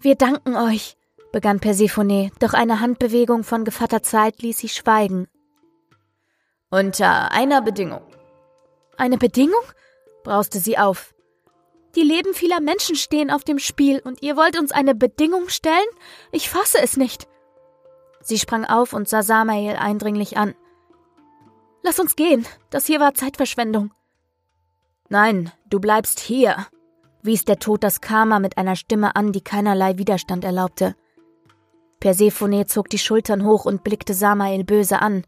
Wir 0.00 0.14
danken 0.14 0.54
euch, 0.54 0.96
begann 1.32 1.58
Persephone, 1.60 2.30
doch 2.38 2.52
eine 2.52 2.80
Handbewegung 2.80 3.42
von 3.42 3.64
Gevatter 3.64 4.02
Zeit 4.02 4.42
ließ 4.42 4.58
sie 4.58 4.68
schweigen. 4.68 5.26
Unter 6.70 7.32
einer 7.32 7.62
Bedingung. 7.62 8.02
Eine 9.00 9.16
Bedingung? 9.16 9.62
brauste 10.24 10.58
sie 10.58 10.76
auf. 10.76 11.14
Die 11.94 12.02
Leben 12.02 12.34
vieler 12.34 12.60
Menschen 12.60 12.96
stehen 12.96 13.30
auf 13.30 13.44
dem 13.44 13.58
Spiel 13.58 13.98
und 14.04 14.22
ihr 14.22 14.36
wollt 14.36 14.58
uns 14.58 14.72
eine 14.72 14.94
Bedingung 14.94 15.48
stellen? 15.48 15.88
Ich 16.32 16.50
fasse 16.50 16.76
es 16.82 16.98
nicht. 16.98 17.26
Sie 18.20 18.38
sprang 18.38 18.66
auf 18.66 18.92
und 18.92 19.08
sah 19.08 19.22
Samael 19.22 19.76
eindringlich 19.76 20.36
an. 20.36 20.54
Lass 21.82 21.98
uns 21.98 22.14
gehen. 22.14 22.46
Das 22.68 22.84
hier 22.84 23.00
war 23.00 23.14
Zeitverschwendung. 23.14 23.90
Nein, 25.08 25.50
du 25.70 25.80
bleibst 25.80 26.20
hier, 26.20 26.66
wies 27.22 27.46
der 27.46 27.58
Tod 27.58 27.82
das 27.82 28.02
Karma 28.02 28.38
mit 28.38 28.58
einer 28.58 28.76
Stimme 28.76 29.16
an, 29.16 29.32
die 29.32 29.42
keinerlei 29.42 29.96
Widerstand 29.96 30.44
erlaubte. 30.44 30.94
Persephone 32.00 32.66
zog 32.66 32.90
die 32.90 32.98
Schultern 32.98 33.46
hoch 33.46 33.64
und 33.64 33.82
blickte 33.82 34.12
Samael 34.12 34.62
böse 34.62 35.00
an. 35.00 35.24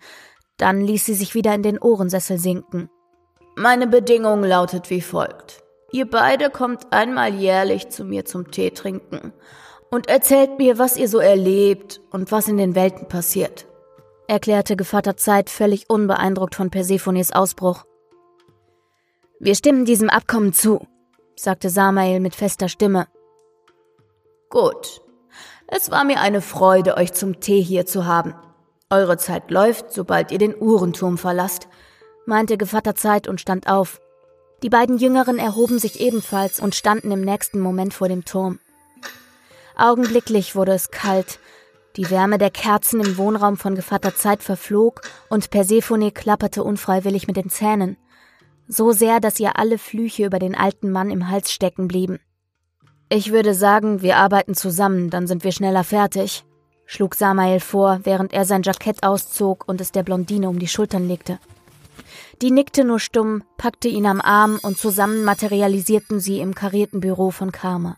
Dann 0.59 0.83
ließ 0.83 1.07
sie 1.07 1.15
sich 1.15 1.35
wieder 1.35 1.55
in 1.55 1.63
den 1.63 1.79
Ohrensessel 1.79 2.37
sinken. 2.37 2.91
Meine 3.55 3.87
Bedingung 3.87 4.43
lautet 4.45 4.89
wie 4.89 5.03
folgt. 5.03 5.63
Ihr 5.91 6.09
beide 6.09 6.49
kommt 6.49 6.91
einmal 6.91 7.35
jährlich 7.35 7.91
zu 7.91 8.05
mir 8.05 8.25
zum 8.25 8.51
Tee 8.51 8.71
trinken 8.71 9.35
und 9.91 10.09
erzählt 10.09 10.59
mir, 10.59 10.79
was 10.79 10.97
ihr 10.97 11.07
so 11.07 11.19
erlebt 11.19 12.01
und 12.11 12.33
was 12.33 12.49
in 12.49 12.57
den 12.57 12.75
Welten 12.75 13.09
passiert, 13.09 13.67
erklärte 14.27 14.75
Gevatter 14.75 15.19
Zeit 15.19 15.51
völlig 15.51 15.91
unbeeindruckt 15.91 16.55
von 16.55 16.71
Persephones 16.71 17.33
Ausbruch. 17.33 17.85
Wir 19.39 19.55
stimmen 19.55 19.85
diesem 19.85 20.09
Abkommen 20.09 20.55
zu, 20.55 20.87
sagte 21.37 21.69
Samael 21.69 22.21
mit 22.21 22.35
fester 22.35 22.71
Stimme. 22.71 23.07
Gut. 24.49 25.03
Es 25.67 25.91
war 25.91 26.05
mir 26.05 26.21
eine 26.21 26.41
Freude, 26.41 26.97
euch 26.97 27.13
zum 27.13 27.41
Tee 27.41 27.61
hier 27.61 27.85
zu 27.85 28.07
haben. 28.07 28.35
Eure 28.89 29.19
Zeit 29.19 29.51
läuft, 29.51 29.93
sobald 29.93 30.33
ihr 30.33 30.39
den 30.39 30.55
Uhrenturm 30.59 31.19
verlasst, 31.19 31.69
meinte 32.27 32.57
Gevatter 32.57 32.95
Zeit 32.95 33.29
und 33.29 33.41
stand 33.41 33.69
auf. 33.69 34.01
Die 34.63 34.71
beiden 34.71 34.99
Jüngeren 34.99 35.39
erhoben 35.39 35.79
sich 35.79 36.01
ebenfalls 36.01 36.61
und 36.61 36.75
standen 36.75 37.11
im 37.11 37.23
nächsten 37.23 37.59
Moment 37.59 37.95
vor 37.95 38.09
dem 38.09 38.25
Turm. 38.25 38.61
Augenblicklich 39.77 40.55
wurde 40.55 40.73
es 40.73 40.91
kalt. 40.91 41.41
Die 41.97 42.11
Wärme 42.11 42.39
der 42.39 42.51
Kerzen 42.51 43.01
im 43.01 43.17
Wohnraum 43.19 43.57
von 43.57 43.75
Gevatter 43.75 44.15
Zeit 44.15 44.43
verflog 44.43 45.03
und 45.29 45.51
Persephone 45.51 46.15
klapperte 46.15 46.63
unfreiwillig 46.63 47.27
mit 47.27 47.37
den 47.37 47.51
Zähnen. 47.51 47.97
So 48.69 48.93
sehr, 48.93 49.21
dass 49.21 49.41
ihr 49.41 49.59
alle 49.59 49.77
Flüche 49.77 50.25
über 50.25 50.39
den 50.39 50.55
alten 50.55 50.91
Mann 50.91 51.11
im 51.11 51.29
Hals 51.29 51.53
stecken 51.53 51.89
blieben. 51.89 52.21
Ich 53.09 53.31
würde 53.31 53.53
sagen, 53.53 54.01
wir 54.01 54.17
arbeiten 54.17 54.55
zusammen, 54.55 55.11
dann 55.11 55.27
sind 55.27 55.45
wir 55.45 55.53
schneller 55.53 55.85
fertig, 55.85 56.45
schlug 56.87 57.15
Samael 57.15 57.61
vor, 57.61 58.01
während 58.05 58.33
er 58.33 58.47
sein 58.47 58.63
Jackett 58.63 59.03
auszog 59.03 59.65
und 59.69 59.81
es 59.83 59.93
der 59.93 60.03
Blondine 60.03 60.49
um 60.49 60.59
die 60.59 60.69
Schultern 60.69 61.07
legte. 61.09 61.39
Die 62.41 62.51
nickte 62.51 62.85
nur 62.85 63.01
stumm, 63.01 63.45
packte 63.57 63.89
ihn 63.89 64.07
am 64.07 64.21
Arm 64.21 64.59
und 64.63 64.79
zusammen 64.79 65.25
materialisierten 65.25 66.21
sie 66.21 66.41
im 66.41 66.55
karierten 66.55 67.01
Büro 67.01 67.31
von 67.31 67.53
Karma. 67.53 67.97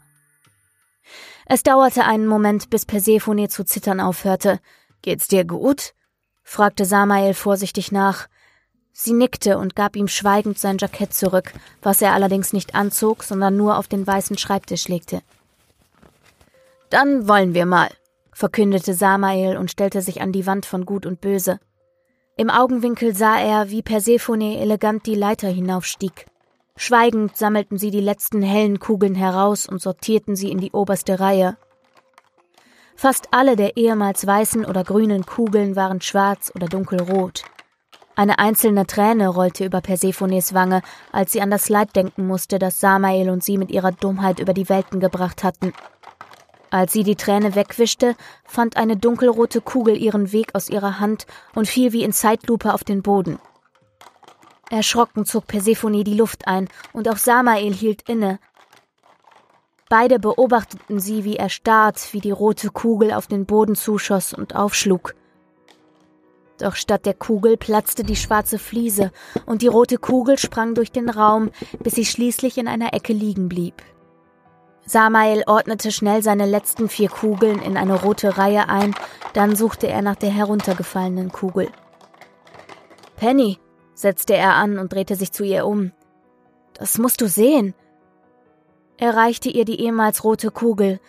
Es 1.47 1.62
dauerte 1.62 2.04
einen 2.04 2.26
Moment, 2.26 2.71
bis 2.71 2.87
Persephone 2.87 3.49
zu 3.49 3.64
zittern 3.64 4.00
aufhörte. 4.00 4.61
Geht's 5.02 5.28
dir 5.28 5.44
gut? 5.44 5.94
fragte 6.42 6.85
Samael 6.85 7.35
vorsichtig 7.35 7.92
nach. 7.92 8.28
Sie 8.92 9.12
nickte 9.12 9.59
und 9.59 9.75
gab 9.75 9.97
ihm 9.97 10.09
schweigend 10.09 10.59
sein 10.59 10.78
Jackett 10.78 11.12
zurück, 11.12 11.52
was 11.83 12.00
er 12.00 12.12
allerdings 12.12 12.52
nicht 12.52 12.75
anzog, 12.75 13.25
sondern 13.25 13.56
nur 13.56 13.76
auf 13.76 13.88
den 13.88 14.06
weißen 14.06 14.38
Schreibtisch 14.38 14.88
legte. 14.88 15.21
Dann 16.90 17.26
wollen 17.26 17.54
wir 17.54 17.66
mal, 17.66 17.90
verkündete 18.33 18.94
Samael 18.94 19.56
und 19.56 19.71
stellte 19.71 20.00
sich 20.00 20.21
an 20.21 20.33
die 20.33 20.47
Wand 20.47 20.64
von 20.64 20.87
Gut 20.87 21.06
und 21.06 21.21
Böse. 21.21 21.59
Im 22.36 22.50
Augenwinkel 22.50 23.14
sah 23.14 23.38
er, 23.38 23.70
wie 23.70 23.82
Persephone 23.82 24.58
elegant 24.58 25.06
die 25.06 25.14
Leiter 25.14 25.46
hinaufstieg. 25.46 26.26
Schweigend 26.76 27.36
sammelten 27.36 27.78
sie 27.78 27.92
die 27.92 28.00
letzten 28.00 28.42
hellen 28.42 28.80
Kugeln 28.80 29.14
heraus 29.14 29.68
und 29.68 29.80
sortierten 29.80 30.34
sie 30.34 30.50
in 30.50 30.58
die 30.58 30.72
oberste 30.72 31.20
Reihe. 31.20 31.56
Fast 32.96 33.28
alle 33.30 33.54
der 33.54 33.76
ehemals 33.76 34.26
weißen 34.26 34.64
oder 34.64 34.82
grünen 34.82 35.24
Kugeln 35.24 35.76
waren 35.76 36.00
schwarz 36.00 36.50
oder 36.56 36.66
dunkelrot. 36.66 37.44
Eine 38.16 38.40
einzelne 38.40 38.86
Träne 38.88 39.28
rollte 39.28 39.64
über 39.64 39.80
Persephones 39.80 40.54
Wange, 40.54 40.82
als 41.12 41.30
sie 41.30 41.40
an 41.40 41.50
das 41.50 41.68
Leid 41.68 41.94
denken 41.94 42.26
musste, 42.26 42.58
das 42.58 42.80
Samael 42.80 43.30
und 43.30 43.44
sie 43.44 43.58
mit 43.58 43.70
ihrer 43.70 43.92
Dummheit 43.92 44.40
über 44.40 44.54
die 44.54 44.68
Welten 44.68 44.98
gebracht 44.98 45.44
hatten. 45.44 45.72
Als 46.74 46.92
sie 46.92 47.04
die 47.04 47.14
Träne 47.14 47.54
wegwischte, 47.54 48.16
fand 48.44 48.76
eine 48.76 48.96
dunkelrote 48.96 49.60
Kugel 49.60 49.96
ihren 49.96 50.32
Weg 50.32 50.56
aus 50.56 50.68
ihrer 50.68 50.98
Hand 50.98 51.24
und 51.54 51.68
fiel 51.68 51.92
wie 51.92 52.02
in 52.02 52.12
Zeitlupe 52.12 52.74
auf 52.74 52.82
den 52.82 53.00
Boden. 53.00 53.38
Erschrocken 54.70 55.24
zog 55.24 55.46
Persephone 55.46 56.02
die 56.02 56.16
Luft 56.16 56.48
ein, 56.48 56.68
und 56.92 57.08
auch 57.08 57.16
Samael 57.16 57.72
hielt 57.72 58.08
inne. 58.08 58.40
Beide 59.88 60.18
beobachteten 60.18 60.98
sie 60.98 61.22
wie 61.22 61.36
erstarrt, 61.36 62.12
wie 62.12 62.18
die 62.18 62.32
rote 62.32 62.70
Kugel 62.70 63.12
auf 63.12 63.28
den 63.28 63.46
Boden 63.46 63.76
zuschoss 63.76 64.34
und 64.34 64.56
aufschlug. 64.56 65.14
Doch 66.58 66.74
statt 66.74 67.06
der 67.06 67.14
Kugel 67.14 67.56
platzte 67.56 68.02
die 68.02 68.16
schwarze 68.16 68.58
Fliese, 68.58 69.12
und 69.46 69.62
die 69.62 69.68
rote 69.68 69.98
Kugel 69.98 70.38
sprang 70.38 70.74
durch 70.74 70.90
den 70.90 71.08
Raum, 71.08 71.52
bis 71.78 71.94
sie 71.94 72.04
schließlich 72.04 72.58
in 72.58 72.66
einer 72.66 72.94
Ecke 72.94 73.12
liegen 73.12 73.48
blieb. 73.48 73.80
Samael 74.86 75.44
ordnete 75.46 75.90
schnell 75.90 76.22
seine 76.22 76.46
letzten 76.46 76.88
vier 76.88 77.08
Kugeln 77.08 77.62
in 77.62 77.76
eine 77.76 78.02
rote 78.02 78.36
Reihe 78.36 78.68
ein, 78.68 78.94
dann 79.32 79.56
suchte 79.56 79.88
er 79.88 80.02
nach 80.02 80.16
der 80.16 80.30
heruntergefallenen 80.30 81.32
Kugel. 81.32 81.68
Penny, 83.16 83.58
setzte 83.94 84.34
er 84.34 84.54
an 84.54 84.78
und 84.78 84.92
drehte 84.92 85.16
sich 85.16 85.32
zu 85.32 85.44
ihr 85.44 85.66
um. 85.66 85.92
Das 86.74 86.98
musst 86.98 87.20
du 87.20 87.28
sehen. 87.28 87.74
Er 88.96 89.16
reichte 89.16 89.48
ihr 89.48 89.64
die 89.64 89.80
ehemals 89.80 90.24
rote 90.24 90.50
Kugel. 90.50 91.00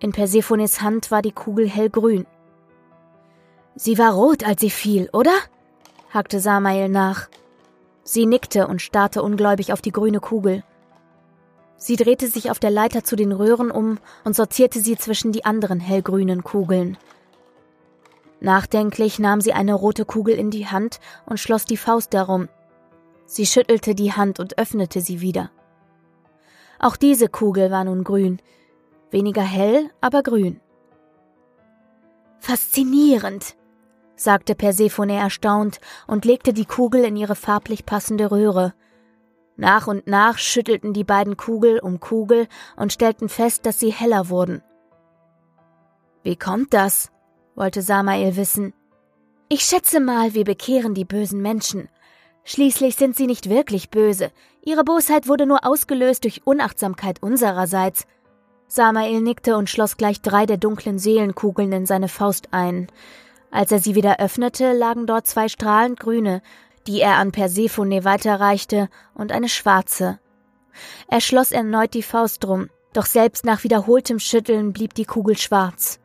In 0.00 0.12
Persephones 0.12 0.80
Hand 0.82 1.10
war 1.10 1.22
die 1.22 1.32
Kugel 1.32 1.68
hellgrün. 1.68 2.26
Sie 3.76 3.98
war 3.98 4.12
rot, 4.12 4.44
als 4.44 4.60
sie 4.60 4.70
fiel, 4.70 5.08
oder? 5.12 5.32
hakte 6.12 6.40
Samael 6.40 6.88
nach. 6.88 7.28
Sie 8.02 8.26
nickte 8.26 8.66
und 8.66 8.82
starrte 8.82 9.22
ungläubig 9.22 9.72
auf 9.72 9.80
die 9.80 9.92
grüne 9.92 10.20
Kugel. 10.20 10.64
Sie 11.82 11.96
drehte 11.96 12.28
sich 12.28 12.50
auf 12.50 12.58
der 12.58 12.70
Leiter 12.70 13.04
zu 13.04 13.16
den 13.16 13.32
Röhren 13.32 13.70
um 13.70 13.98
und 14.24 14.36
sortierte 14.36 14.80
sie 14.80 14.98
zwischen 14.98 15.32
die 15.32 15.46
anderen 15.46 15.80
hellgrünen 15.80 16.44
Kugeln. 16.44 16.98
Nachdenklich 18.38 19.18
nahm 19.18 19.40
sie 19.40 19.54
eine 19.54 19.72
rote 19.72 20.04
Kugel 20.04 20.34
in 20.34 20.50
die 20.50 20.66
Hand 20.66 21.00
und 21.24 21.40
schloss 21.40 21.64
die 21.64 21.78
Faust 21.78 22.12
darum. 22.12 22.48
Sie 23.24 23.46
schüttelte 23.46 23.94
die 23.94 24.12
Hand 24.12 24.40
und 24.40 24.58
öffnete 24.58 25.00
sie 25.00 25.22
wieder. 25.22 25.50
Auch 26.78 26.96
diese 26.96 27.28
Kugel 27.28 27.70
war 27.70 27.84
nun 27.84 28.04
grün. 28.04 28.42
Weniger 29.10 29.42
hell, 29.42 29.90
aber 30.02 30.22
grün. 30.22 30.60
Faszinierend, 32.40 33.56
sagte 34.16 34.54
Persephone 34.54 35.16
erstaunt 35.16 35.80
und 36.06 36.26
legte 36.26 36.52
die 36.52 36.66
Kugel 36.66 37.04
in 37.04 37.16
ihre 37.16 37.36
farblich 37.36 37.86
passende 37.86 38.30
Röhre. 38.30 38.74
Nach 39.60 39.86
und 39.86 40.06
nach 40.06 40.38
schüttelten 40.38 40.94
die 40.94 41.04
beiden 41.04 41.36
Kugel 41.36 41.80
um 41.80 42.00
Kugel 42.00 42.48
und 42.76 42.94
stellten 42.94 43.28
fest, 43.28 43.66
dass 43.66 43.78
sie 43.78 43.92
heller 43.92 44.30
wurden. 44.30 44.62
Wie 46.22 46.36
kommt 46.36 46.72
das? 46.72 47.12
wollte 47.54 47.82
Samael 47.82 48.36
wissen. 48.36 48.72
Ich 49.50 49.60
schätze 49.60 50.00
mal, 50.00 50.32
wir 50.32 50.44
bekehren 50.44 50.94
die 50.94 51.04
bösen 51.04 51.42
Menschen. 51.42 51.90
Schließlich 52.42 52.96
sind 52.96 53.16
sie 53.16 53.26
nicht 53.26 53.50
wirklich 53.50 53.90
böse. 53.90 54.30
Ihre 54.62 54.82
Bosheit 54.82 55.28
wurde 55.28 55.44
nur 55.44 55.66
ausgelöst 55.66 56.24
durch 56.24 56.46
Unachtsamkeit 56.46 57.22
unsererseits. 57.22 58.06
Samael 58.66 59.20
nickte 59.20 59.58
und 59.58 59.68
schloss 59.68 59.98
gleich 59.98 60.22
drei 60.22 60.46
der 60.46 60.56
dunklen 60.56 60.98
Seelenkugeln 60.98 61.70
in 61.72 61.84
seine 61.84 62.08
Faust 62.08 62.48
ein. 62.52 62.86
Als 63.50 63.72
er 63.72 63.78
sie 63.78 63.94
wieder 63.94 64.20
öffnete, 64.20 64.72
lagen 64.72 65.06
dort 65.06 65.26
zwei 65.26 65.48
strahlend 65.48 66.00
grüne, 66.00 66.40
die 66.90 67.00
er 67.00 67.18
an 67.18 67.30
Persephone 67.30 68.02
weiterreichte, 68.04 68.88
und 69.14 69.30
eine 69.30 69.48
schwarze. 69.48 70.18
Er 71.06 71.20
schloss 71.20 71.52
erneut 71.52 71.94
die 71.94 72.02
Faust 72.02 72.42
drum, 72.42 72.68
doch 72.92 73.06
selbst 73.06 73.44
nach 73.44 73.62
wiederholtem 73.62 74.18
Schütteln 74.18 74.72
blieb 74.72 74.94
die 74.94 75.04
Kugel 75.04 75.38
schwarz. 75.38 76.00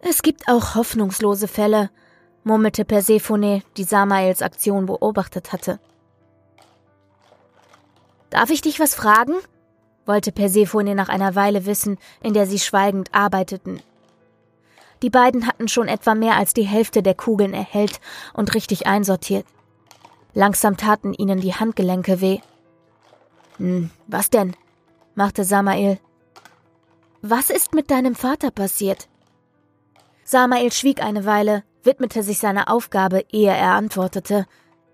Es 0.00 0.22
gibt 0.22 0.48
auch 0.48 0.74
hoffnungslose 0.74 1.48
Fälle, 1.48 1.90
murmelte 2.44 2.86
Persephone, 2.86 3.62
die 3.76 3.84
Samaels 3.84 4.40
Aktion 4.40 4.86
beobachtet 4.86 5.52
hatte. 5.52 5.78
Darf 8.30 8.48
ich 8.48 8.62
dich 8.62 8.80
was 8.80 8.94
fragen? 8.94 9.34
wollte 10.06 10.32
Persephone 10.32 10.94
nach 10.94 11.10
einer 11.10 11.34
Weile 11.34 11.66
wissen, 11.66 11.98
in 12.22 12.32
der 12.32 12.46
sie 12.46 12.58
schweigend 12.58 13.14
arbeiteten. 13.14 13.82
Die 15.02 15.10
beiden 15.10 15.46
hatten 15.46 15.68
schon 15.68 15.88
etwa 15.88 16.14
mehr 16.14 16.36
als 16.36 16.54
die 16.54 16.62
Hälfte 16.62 17.02
der 17.02 17.14
Kugeln 17.14 17.54
erhellt 17.54 18.00
und 18.32 18.54
richtig 18.54 18.86
einsortiert. 18.86 19.44
Langsam 20.32 20.76
taten 20.76 21.12
ihnen 21.12 21.40
die 21.40 21.54
Handgelenke 21.54 22.20
weh. 22.20 22.38
Hm, 23.58 23.90
was 24.06 24.30
denn? 24.30 24.56
machte 25.14 25.44
Samael. 25.44 25.98
Was 27.20 27.50
ist 27.50 27.74
mit 27.74 27.90
deinem 27.90 28.14
Vater 28.14 28.50
passiert? 28.50 29.08
Samael 30.24 30.72
schwieg 30.72 31.02
eine 31.02 31.26
Weile, 31.26 31.64
widmete 31.82 32.22
sich 32.22 32.38
seiner 32.38 32.70
Aufgabe, 32.70 33.24
ehe 33.30 33.50
er 33.50 33.72
antwortete. 33.72 34.46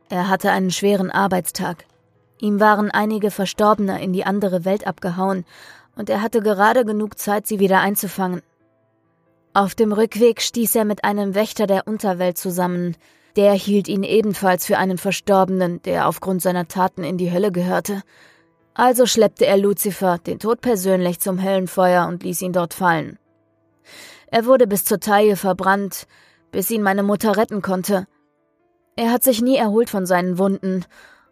Er 0.08 0.28
hatte 0.28 0.50
einen 0.50 0.70
schweren 0.70 1.10
Arbeitstag. 1.10 1.84
Ihm 2.40 2.60
waren 2.60 2.90
einige 2.90 3.30
Verstorbene 3.30 4.02
in 4.02 4.12
die 4.12 4.24
andere 4.24 4.64
Welt 4.64 4.86
abgehauen, 4.86 5.44
und 5.96 6.08
er 6.08 6.22
hatte 6.22 6.40
gerade 6.40 6.84
genug 6.84 7.18
Zeit, 7.18 7.46
sie 7.46 7.58
wieder 7.58 7.80
einzufangen. 7.80 8.42
Auf 9.58 9.74
dem 9.74 9.92
Rückweg 9.92 10.40
stieß 10.40 10.76
er 10.76 10.84
mit 10.84 11.02
einem 11.02 11.34
Wächter 11.34 11.66
der 11.66 11.88
Unterwelt 11.88 12.38
zusammen. 12.38 12.96
Der 13.34 13.54
hielt 13.54 13.88
ihn 13.88 14.04
ebenfalls 14.04 14.64
für 14.64 14.78
einen 14.78 14.98
Verstorbenen, 14.98 15.82
der 15.82 16.06
aufgrund 16.06 16.42
seiner 16.42 16.68
Taten 16.68 17.02
in 17.02 17.18
die 17.18 17.32
Hölle 17.32 17.50
gehörte. 17.50 18.02
Also 18.72 19.04
schleppte 19.04 19.46
er 19.46 19.56
Luzifer, 19.56 20.18
den 20.18 20.38
Tod 20.38 20.60
persönlich, 20.60 21.18
zum 21.18 21.42
Höllenfeuer 21.42 22.06
und 22.06 22.22
ließ 22.22 22.40
ihn 22.42 22.52
dort 22.52 22.72
fallen. 22.72 23.18
Er 24.28 24.46
wurde 24.46 24.68
bis 24.68 24.84
zur 24.84 25.00
Taille 25.00 25.34
verbrannt, 25.34 26.06
bis 26.52 26.70
ihn 26.70 26.82
meine 26.82 27.02
Mutter 27.02 27.36
retten 27.36 27.60
konnte. 27.60 28.06
Er 28.94 29.10
hat 29.10 29.24
sich 29.24 29.42
nie 29.42 29.56
erholt 29.56 29.90
von 29.90 30.06
seinen 30.06 30.38
Wunden, 30.38 30.84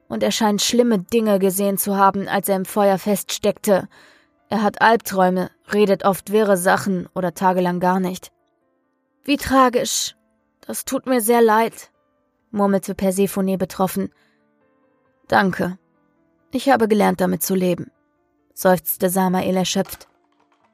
und 0.09 0.25
er 0.25 0.33
scheint 0.33 0.63
schlimme 0.63 0.99
Dinge 0.99 1.39
gesehen 1.39 1.79
zu 1.79 1.97
haben, 1.97 2.27
als 2.27 2.49
er 2.49 2.57
im 2.57 2.65
Feuer 2.65 2.99
feststeckte, 2.99 3.87
er 4.49 4.63
hat 4.63 4.81
Albträume, 4.81 5.51
redet 5.73 6.05
oft 6.05 6.31
wirre 6.31 6.57
Sachen 6.57 7.09
oder 7.15 7.35
tagelang 7.35 7.81
gar 7.81 8.01
nicht. 8.01 8.33
Wie 9.25 9.37
tragisch. 9.37 10.15
Das 10.61 10.85
tut 10.85 11.07
mir 11.07 11.21
sehr 11.21 11.43
leid, 11.43 11.91
murmelte 12.51 12.95
Persephone 12.95 13.57
betroffen. 13.57 14.13
Danke. 15.29 15.79
Ich 16.53 16.69
habe 16.69 16.89
gelernt, 16.89 17.21
damit 17.21 17.43
zu 17.43 17.55
leben, 17.55 17.91
seufzte 18.55 19.11
Samael 19.11 19.57
erschöpft. 19.57 20.09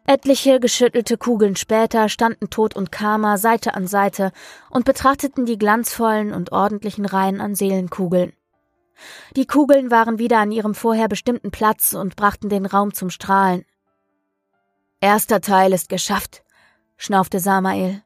Etliche 0.07 0.61
geschüttelte 0.61 1.17
Kugeln 1.17 1.57
später 1.57 2.09
standen 2.09 2.51
Tod 2.51 2.75
und 2.75 2.91
Karma 2.91 3.39
Seite 3.39 3.75
an 3.75 3.87
Seite 3.87 4.33
und 4.71 4.85
betrachteten 4.85 5.47
die 5.47 5.59
glanzvollen 5.59 6.33
und 6.33 6.53
ordentlichen 6.53 7.07
Reihen 7.07 7.41
an 7.41 7.55
Seelenkugeln. 7.55 8.33
Die 9.37 9.47
Kugeln 9.47 9.91
waren 9.91 10.19
wieder 10.19 10.39
an 10.39 10.53
ihrem 10.53 10.75
vorher 10.75 11.09
bestimmten 11.09 11.51
Platz 11.51 11.95
und 11.95 12.17
brachten 12.17 12.49
den 12.49 12.67
Raum 12.67 12.95
zum 12.95 13.11
Strahlen. 13.11 13.65
Erster 15.01 15.41
Teil 15.41 15.73
ist 15.73 15.89
geschafft, 15.89 16.45
schnaufte 16.97 17.41
Samael. 17.41 18.03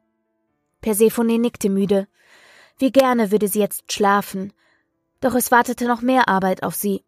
Persephone 0.80 1.40
nickte 1.40 1.68
müde. 1.68 2.08
Wie 2.78 2.92
gerne 2.92 3.30
würde 3.30 3.48
sie 3.48 3.60
jetzt 3.60 3.92
schlafen, 3.92 4.52
doch 5.20 5.34
es 5.34 5.50
wartete 5.50 5.86
noch 5.86 6.02
mehr 6.02 6.28
Arbeit 6.28 6.62
auf 6.62 6.74
sie. 6.74 7.04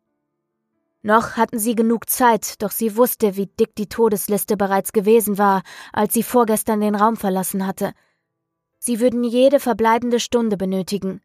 Noch 1.03 1.37
hatten 1.37 1.59
sie 1.59 1.75
genug 1.75 2.09
Zeit, 2.09 2.61
doch 2.63 2.71
sie 2.71 2.97
wusste, 2.97 3.37
wie 3.37 3.47
dick 3.47 3.75
die 3.77 3.89
Todesliste 3.89 4.57
bereits 4.57 4.93
gewesen 4.93 5.39
war, 5.39 5.63
als 5.93 6.15
sie 6.15 6.23
vorgestern 6.23 6.81
den 6.81 6.95
Raum 6.95 7.17
verlassen 7.17 7.67
hatte. 7.67 7.93
Sie 8.79 9.01
würden 9.01 9.25
jede 9.25 9.61
verbleibende 9.61 10.21
Stunde 10.21 10.57
benötigen. 10.57 11.21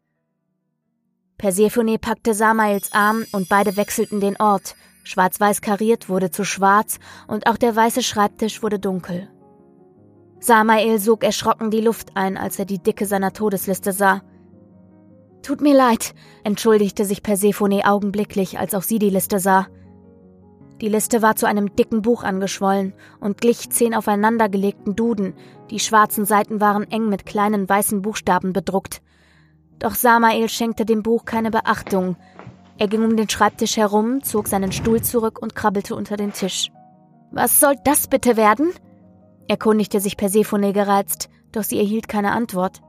Persephone 1.38 1.98
packte 1.98 2.32
Samaels 2.32 2.92
Arm 2.92 3.24
und 3.32 3.48
beide 3.48 3.76
wechselten 3.76 4.20
den 4.20 4.36
Ort. 4.40 4.76
Schwarz-weiß 5.02 5.60
kariert 5.60 6.08
wurde 6.08 6.30
zu 6.30 6.44
schwarz 6.44 6.98
und 7.26 7.46
auch 7.46 7.56
der 7.56 7.74
weiße 7.76 8.02
Schreibtisch 8.02 8.62
wurde 8.62 8.78
dunkel. 8.78 9.28
Samael 10.40 10.98
sog 10.98 11.24
erschrocken 11.24 11.70
die 11.70 11.80
Luft 11.80 12.16
ein, 12.16 12.36
als 12.36 12.58
er 12.58 12.64
die 12.64 12.78
Dicke 12.78 13.06
seiner 13.06 13.32
Todesliste 13.32 13.92
sah. 13.92 14.22
Tut 15.42 15.60
mir 15.60 15.74
leid, 15.74 16.14
entschuldigte 16.42 17.04
sich 17.04 17.22
Persephone 17.22 17.84
augenblicklich, 17.84 18.58
als 18.58 18.74
auch 18.74 18.82
sie 18.82 18.98
die 18.98 19.10
Liste 19.10 19.38
sah. 19.38 19.66
Die 20.80 20.88
Liste 20.88 21.22
war 21.22 21.36
zu 21.36 21.46
einem 21.46 21.76
dicken 21.76 22.02
Buch 22.02 22.24
angeschwollen 22.24 22.94
und 23.20 23.40
glich 23.40 23.70
zehn 23.70 23.94
aufeinandergelegten 23.94 24.96
Duden. 24.96 25.34
Die 25.70 25.80
schwarzen 25.80 26.24
Seiten 26.24 26.60
waren 26.60 26.90
eng 26.90 27.08
mit 27.08 27.26
kleinen 27.26 27.68
weißen 27.68 28.02
Buchstaben 28.02 28.52
bedruckt. 28.52 29.02
Doch 29.78 29.94
Samael 29.94 30.48
schenkte 30.48 30.84
dem 30.84 31.02
Buch 31.02 31.24
keine 31.24 31.50
Beachtung. 31.50 32.16
Er 32.78 32.88
ging 32.88 33.04
um 33.04 33.16
den 33.16 33.28
Schreibtisch 33.28 33.76
herum, 33.76 34.22
zog 34.22 34.48
seinen 34.48 34.72
Stuhl 34.72 35.02
zurück 35.02 35.40
und 35.40 35.54
krabbelte 35.54 35.94
unter 35.94 36.16
den 36.16 36.32
Tisch. 36.32 36.70
Was 37.30 37.60
soll 37.60 37.74
das 37.84 38.06
bitte 38.06 38.36
werden? 38.36 38.72
erkundigte 39.48 40.00
sich 40.00 40.16
Persephone 40.16 40.72
gereizt, 40.72 41.28
doch 41.52 41.62
sie 41.62 41.78
erhielt 41.78 42.08
keine 42.08 42.32
Antwort. 42.32 42.80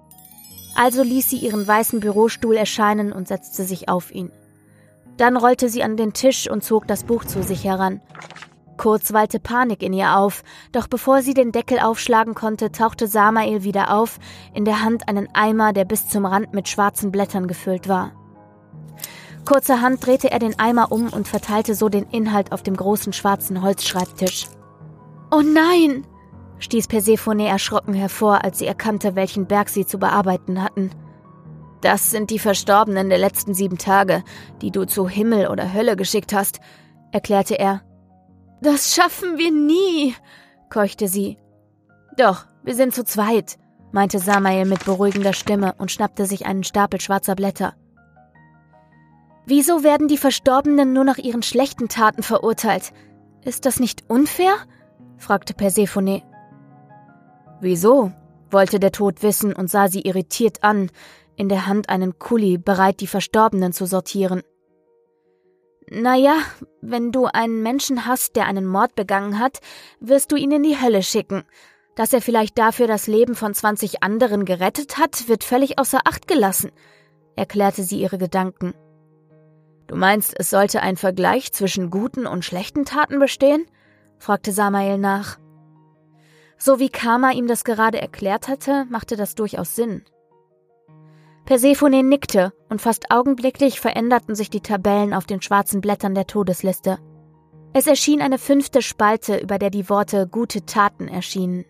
Also 0.75 1.03
ließ 1.03 1.29
sie 1.29 1.37
ihren 1.37 1.67
weißen 1.67 1.99
Bürostuhl 1.99 2.55
erscheinen 2.55 3.11
und 3.13 3.27
setzte 3.27 3.63
sich 3.63 3.89
auf 3.89 4.11
ihn. 4.11 4.31
Dann 5.17 5.37
rollte 5.37 5.69
sie 5.69 5.83
an 5.83 5.97
den 5.97 6.13
Tisch 6.13 6.49
und 6.49 6.63
zog 6.63 6.87
das 6.87 7.03
Buch 7.05 7.23
zu 7.23 7.41
sich 7.43 7.63
heran. 7.63 8.01
Kurz 8.77 9.13
wallte 9.13 9.39
Panik 9.39 9.81
in 9.81 9.93
ihr 9.93 10.17
auf, 10.17 10.43
doch 10.71 10.87
bevor 10.87 11.21
sie 11.21 11.33
den 11.33 11.51
Deckel 11.51 11.79
aufschlagen 11.79 12.35
konnte, 12.35 12.71
tauchte 12.71 13.07
Samael 13.07 13.63
wieder 13.63 13.93
auf, 13.95 14.19
in 14.53 14.65
der 14.65 14.83
Hand 14.83 15.07
einen 15.07 15.29
Eimer, 15.33 15.71
der 15.71 15.85
bis 15.85 16.09
zum 16.09 16.25
Rand 16.25 16.53
mit 16.53 16.67
schwarzen 16.67 17.11
Blättern 17.11 17.47
gefüllt 17.47 17.87
war. 17.87 18.11
Kurzerhand 19.45 20.05
drehte 20.05 20.31
er 20.31 20.39
den 20.39 20.57
Eimer 20.59 20.91
um 20.91 21.09
und 21.09 21.27
verteilte 21.27 21.75
so 21.75 21.87
den 21.87 22.05
Inhalt 22.09 22.51
auf 22.51 22.63
dem 22.63 22.75
großen 22.75 23.13
schwarzen 23.13 23.61
Holzschreibtisch. 23.61 24.47
Oh 25.31 25.41
nein! 25.41 26.05
stieß 26.59 26.87
Persephone 26.87 27.41
erschrocken 27.41 27.93
hervor, 27.93 28.43
als 28.43 28.59
sie 28.59 28.65
erkannte, 28.65 29.15
welchen 29.15 29.45
Berg 29.45 29.69
sie 29.69 29.85
zu 29.85 29.99
bearbeiten 29.99 30.63
hatten. 30.63 30.89
Das 31.81 32.09
sind 32.09 32.31
die 32.31 32.39
Verstorbenen 32.39 33.09
der 33.09 33.19
letzten 33.19 33.53
sieben 33.53 33.77
Tage, 33.77 34.23
die 34.61 34.71
du 34.71 34.85
zu 34.85 35.07
Himmel 35.07 35.47
oder 35.47 35.73
Hölle 35.73 35.95
geschickt 35.95 36.33
hast, 36.33 36.59
erklärte 37.11 37.59
er 37.59 37.81
das 38.61 38.95
schaffen 38.95 39.37
wir 39.37 39.51
nie, 39.51 40.15
keuchte 40.69 41.07
sie. 41.07 41.37
Doch, 42.17 42.45
wir 42.63 42.75
sind 42.75 42.95
zu 42.95 43.03
zweit, 43.03 43.57
meinte 43.91 44.19
Samael 44.19 44.65
mit 44.65 44.85
beruhigender 44.85 45.33
Stimme 45.33 45.73
und 45.77 45.91
schnappte 45.91 46.25
sich 46.25 46.45
einen 46.45 46.63
Stapel 46.63 46.99
schwarzer 47.01 47.35
Blätter. 47.35 47.75
Wieso 49.45 49.83
werden 49.83 50.07
die 50.07 50.17
Verstorbenen 50.17 50.93
nur 50.93 51.03
nach 51.03 51.17
ihren 51.17 51.43
schlechten 51.43 51.87
Taten 51.87 52.23
verurteilt? 52.23 52.93
Ist 53.43 53.65
das 53.65 53.79
nicht 53.79 54.09
unfair? 54.09 54.55
fragte 55.17 55.53
Persephone. 55.53 56.23
Wieso? 57.61 58.11
wollte 58.51 58.79
der 58.79 58.91
Tod 58.91 59.21
wissen 59.21 59.53
und 59.53 59.69
sah 59.69 59.87
sie 59.87 60.01
irritiert 60.01 60.63
an, 60.63 60.89
in 61.35 61.49
der 61.49 61.67
Hand 61.67 61.89
einen 61.89 62.19
Kuli, 62.19 62.57
bereit, 62.57 63.01
die 63.01 63.07
Verstorbenen 63.07 63.73
zu 63.73 63.85
sortieren. 63.85 64.43
Naja, 65.89 66.37
wenn 66.81 67.11
du 67.11 67.25
einen 67.25 67.61
Menschen 67.61 68.05
hast, 68.05 68.35
der 68.35 68.47
einen 68.47 68.65
Mord 68.65 68.95
begangen 68.95 69.39
hat, 69.39 69.59
wirst 69.99 70.31
du 70.31 70.35
ihn 70.35 70.51
in 70.51 70.63
die 70.63 70.81
Hölle 70.81 71.03
schicken. 71.03 71.43
Dass 71.95 72.11
er 72.11 72.21
vielleicht 72.21 72.57
dafür 72.57 72.87
das 72.87 73.07
Leben 73.07 73.35
von 73.35 73.53
20 73.53 74.03
anderen 74.03 74.45
gerettet 74.45 74.97
hat, 74.97 75.27
wird 75.29 75.43
völlig 75.43 75.79
außer 75.79 76.01
Acht 76.05 76.27
gelassen, 76.27 76.71
erklärte 77.35 77.83
sie 77.83 78.01
ihre 78.01 78.17
Gedanken. 78.17 78.73
Du 79.87 79.95
meinst, 79.95 80.33
es 80.37 80.49
sollte 80.49 80.81
ein 80.81 80.97
Vergleich 80.97 81.53
zwischen 81.53 81.91
guten 81.91 82.25
und 82.25 82.43
schlechten 82.43 82.85
Taten 82.85 83.19
bestehen? 83.19 83.65
fragte 84.17 84.51
Samael 84.51 84.97
nach. 84.97 85.37
So 86.57 86.79
wie 86.79 86.89
Karma 86.89 87.31
ihm 87.31 87.47
das 87.47 87.63
gerade 87.63 88.01
erklärt 88.01 88.47
hatte, 88.47 88.85
machte 88.89 89.15
das 89.15 89.35
durchaus 89.35 89.75
Sinn. 89.75 90.03
Persephone 91.45 92.07
nickte 92.07 92.53
und 92.75 92.81
fast 92.81 93.09
augenblicklich 93.09 93.79
veränderten 93.79 94.35
sich 94.35 94.49
die 94.49 94.59
Tabellen 94.59 95.13
auf 95.13 95.25
den 95.25 95.41
schwarzen 95.41 95.79
Blättern 95.79 96.13
der 96.13 96.27
Todesliste. 96.27 96.97
Es 97.71 97.87
erschien 97.87 98.21
eine 98.21 98.37
fünfte 98.37 98.81
Spalte, 98.81 99.37
über 99.37 99.57
der 99.57 99.69
die 99.69 99.89
Worte 99.89 100.27
gute 100.27 100.65
Taten 100.65 101.07
erschienen. 101.07 101.63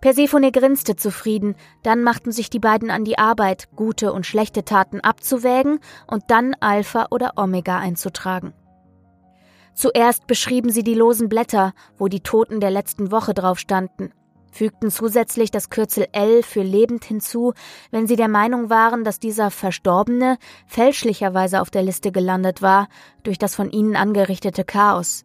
Persephone 0.00 0.50
grinste 0.50 0.96
zufrieden, 0.96 1.56
dann 1.82 2.02
machten 2.02 2.32
sich 2.32 2.48
die 2.48 2.58
beiden 2.58 2.90
an 2.90 3.04
die 3.04 3.18
Arbeit, 3.18 3.68
gute 3.76 4.14
und 4.14 4.24
schlechte 4.24 4.64
Taten 4.64 5.02
abzuwägen 5.02 5.78
und 6.06 6.22
dann 6.28 6.54
Alpha 6.58 7.08
oder 7.10 7.32
Omega 7.36 7.78
einzutragen. 7.78 8.54
Zuerst 9.74 10.26
beschrieben 10.26 10.70
sie 10.70 10.82
die 10.82 10.94
losen 10.94 11.28
Blätter, 11.28 11.74
wo 11.98 12.08
die 12.08 12.22
Toten 12.22 12.60
der 12.60 12.70
letzten 12.70 13.12
Woche 13.12 13.34
drauf 13.34 13.58
standen, 13.58 14.10
fügten 14.50 14.90
zusätzlich 14.90 15.50
das 15.50 15.70
Kürzel 15.70 16.06
L 16.12 16.42
für 16.42 16.62
lebend 16.62 17.04
hinzu, 17.04 17.54
wenn 17.90 18.06
sie 18.06 18.16
der 18.16 18.28
Meinung 18.28 18.70
waren, 18.70 19.04
dass 19.04 19.18
dieser 19.18 19.50
Verstorbene 19.50 20.38
fälschlicherweise 20.66 21.60
auf 21.60 21.70
der 21.70 21.82
Liste 21.82 22.12
gelandet 22.12 22.62
war 22.62 22.88
durch 23.22 23.38
das 23.38 23.54
von 23.54 23.70
ihnen 23.70 23.96
angerichtete 23.96 24.64
Chaos. 24.64 25.24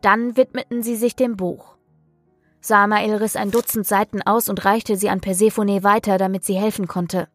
Dann 0.00 0.36
widmeten 0.36 0.82
sie 0.82 0.96
sich 0.96 1.16
dem 1.16 1.36
Buch. 1.36 1.76
Samael 2.60 3.14
riss 3.14 3.36
ein 3.36 3.50
Dutzend 3.50 3.86
Seiten 3.86 4.22
aus 4.22 4.48
und 4.48 4.64
reichte 4.64 4.96
sie 4.96 5.08
an 5.08 5.20
Persephone 5.20 5.82
weiter, 5.82 6.18
damit 6.18 6.44
sie 6.44 6.54
helfen 6.54 6.88
konnte. 6.88 7.28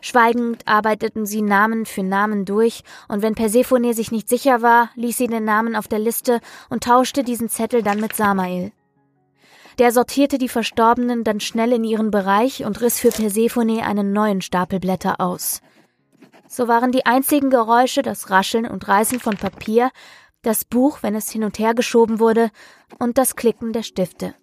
Schweigend 0.00 0.66
arbeiteten 0.66 1.26
sie 1.26 1.42
Namen 1.42 1.84
für 1.84 2.02
Namen 2.02 2.44
durch, 2.44 2.84
und 3.08 3.22
wenn 3.22 3.34
Persephone 3.34 3.92
sich 3.92 4.12
nicht 4.12 4.28
sicher 4.28 4.62
war, 4.62 4.90
ließ 4.94 5.16
sie 5.16 5.26
den 5.26 5.44
Namen 5.44 5.74
auf 5.74 5.88
der 5.88 5.98
Liste 5.98 6.40
und 6.70 6.84
tauschte 6.84 7.24
diesen 7.24 7.48
Zettel 7.48 7.82
dann 7.82 8.00
mit 8.00 8.14
Samael. 8.14 8.72
Der 9.78 9.92
sortierte 9.92 10.38
die 10.38 10.48
Verstorbenen 10.48 11.22
dann 11.22 11.38
schnell 11.38 11.72
in 11.72 11.84
ihren 11.84 12.10
Bereich 12.10 12.64
und 12.64 12.80
riss 12.80 12.98
für 12.98 13.10
Persephone 13.10 13.80
einen 13.82 14.12
neuen 14.12 14.40
Stapel 14.40 14.80
Blätter 14.80 15.20
aus. 15.20 15.60
So 16.48 16.66
waren 16.66 16.90
die 16.90 17.06
einzigen 17.06 17.50
Geräusche 17.50 18.02
das 18.02 18.30
Rascheln 18.30 18.66
und 18.66 18.88
Reißen 18.88 19.20
von 19.20 19.36
Papier, 19.36 19.90
das 20.42 20.64
Buch, 20.64 20.98
wenn 21.02 21.14
es 21.14 21.30
hin 21.30 21.44
und 21.44 21.58
her 21.58 21.74
geschoben 21.74 22.18
wurde, 22.18 22.50
und 22.98 23.18
das 23.18 23.36
Klicken 23.36 23.72
der 23.72 23.82
Stifte. 23.82 24.34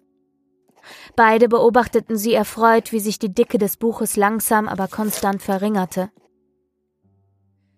Beide 1.16 1.48
beobachteten 1.48 2.16
sie 2.16 2.32
erfreut, 2.32 2.92
wie 2.92 3.00
sich 3.00 3.18
die 3.18 3.34
Dicke 3.34 3.58
des 3.58 3.76
Buches 3.76 4.16
langsam, 4.16 4.68
aber 4.68 4.88
konstant 4.88 5.42
verringerte. 5.42 6.10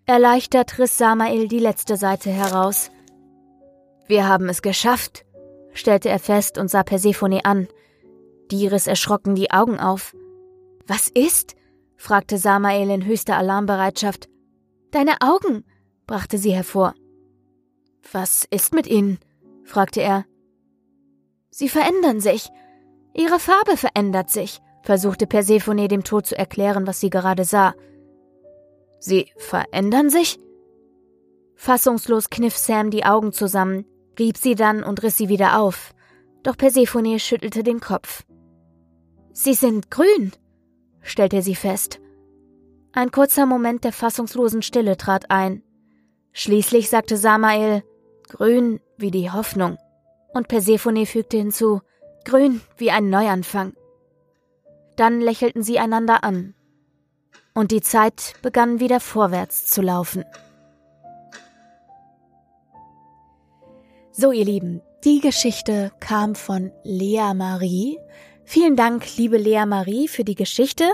Erleichtert 0.05 0.79
riss 0.79 0.99
Samael 0.99 1.49
die 1.49 1.59
letzte 1.59 1.97
Seite 1.97 2.31
heraus. 2.31 2.91
Wir 4.07 4.29
haben 4.29 4.49
es 4.49 4.63
geschafft, 4.63 5.25
stellte 5.79 6.09
er 6.09 6.19
fest 6.19 6.59
und 6.59 6.69
sah 6.69 6.83
Persephone 6.83 7.41
an. 7.45 7.69
Die 8.51 8.67
riss 8.67 8.87
erschrocken 8.87 9.35
die 9.35 9.51
Augen 9.51 9.79
auf. 9.79 10.15
Was 10.87 11.09
ist? 11.09 11.55
fragte 11.97 12.39
Samael 12.39 12.91
in 12.91 13.05
höchster 13.05 13.37
Alarmbereitschaft. 13.37 14.29
Deine 14.91 15.17
Augen, 15.21 15.65
brachte 16.07 16.39
sie 16.39 16.53
hervor. 16.53 16.95
Was 18.13 18.47
ist 18.51 18.73
mit 18.75 18.87
ihnen? 18.87 19.19
fragte 19.65 20.01
er. 20.01 20.25
Sie 21.51 21.69
verändern 21.69 22.21
sich. 22.21 22.49
Ihre 23.15 23.39
Farbe 23.39 23.77
verändert 23.77 24.31
sich, 24.31 24.61
versuchte 24.83 25.27
Persephone 25.27 25.89
dem 25.89 26.05
Tod 26.05 26.27
zu 26.27 26.39
erklären, 26.39 26.87
was 26.87 27.01
sie 27.01 27.11
gerade 27.11 27.45
sah. 27.45 27.75
Sie 29.01 29.31
verändern 29.37 30.09
sich? 30.09 30.39
Fassungslos 31.55 32.31
kniff 32.31 32.57
Sam 32.57 32.91
die 32.91 33.05
Augen 33.05 33.33
zusammen, 33.33 33.85
rieb 34.19 34.37
sie 34.37 34.55
dann 34.55 34.83
und 34.83 35.03
riss 35.03 35.17
sie 35.17 35.29
wieder 35.29 35.59
auf. 35.59 35.95
Doch 36.43 36.57
Persephone 36.57 37.19
schüttelte 37.19 37.63
den 37.63 37.81
Kopf. 37.81 38.25
Sie 39.33 39.55
sind 39.55 39.91
grün, 39.91 40.33
stellte 41.03 41.43
sie 41.43 41.55
fest. 41.55 42.01
Ein 42.93 43.11
kurzer 43.11 43.47
Moment 43.47 43.85
der 43.85 43.93
fassungslosen 43.93 44.63
Stille 44.63 44.97
trat 44.97 45.31
ein. 45.31 45.63
Schließlich 46.33 46.89
sagte 46.89 47.17
Samael, 47.17 47.83
grün 48.29 48.81
wie 48.97 49.11
die 49.11 49.31
Hoffnung. 49.31 49.79
Und 50.33 50.49
Persephone 50.49 51.07
fügte 51.07 51.37
hinzu, 51.37 51.81
grün 52.25 52.61
wie 52.77 52.91
ein 52.91 53.11
Neuanfang. 53.11 53.75
Dann 54.97 55.21
lächelten 55.21 55.63
sie 55.63 55.79
einander 55.79 56.25
an. 56.25 56.55
Und 57.55 57.71
die 57.71 57.81
Zeit 57.81 58.35
begann 58.43 58.81
wieder 58.81 59.01
vorwärts 59.01 59.67
zu 59.67 59.83
laufen. 59.83 60.25
So, 64.21 64.33
ihr 64.33 64.45
Lieben, 64.45 64.83
die 65.05 65.21
Geschichte 65.21 65.93
kam 66.01 66.35
von 66.35 66.73
Lea 66.83 67.35
Marie. 67.37 68.01
Vielen 68.43 68.75
Dank, 68.75 69.17
liebe 69.17 69.37
Lea 69.37 69.65
Marie, 69.65 70.09
für 70.09 70.25
die 70.25 70.35
Geschichte, 70.35 70.87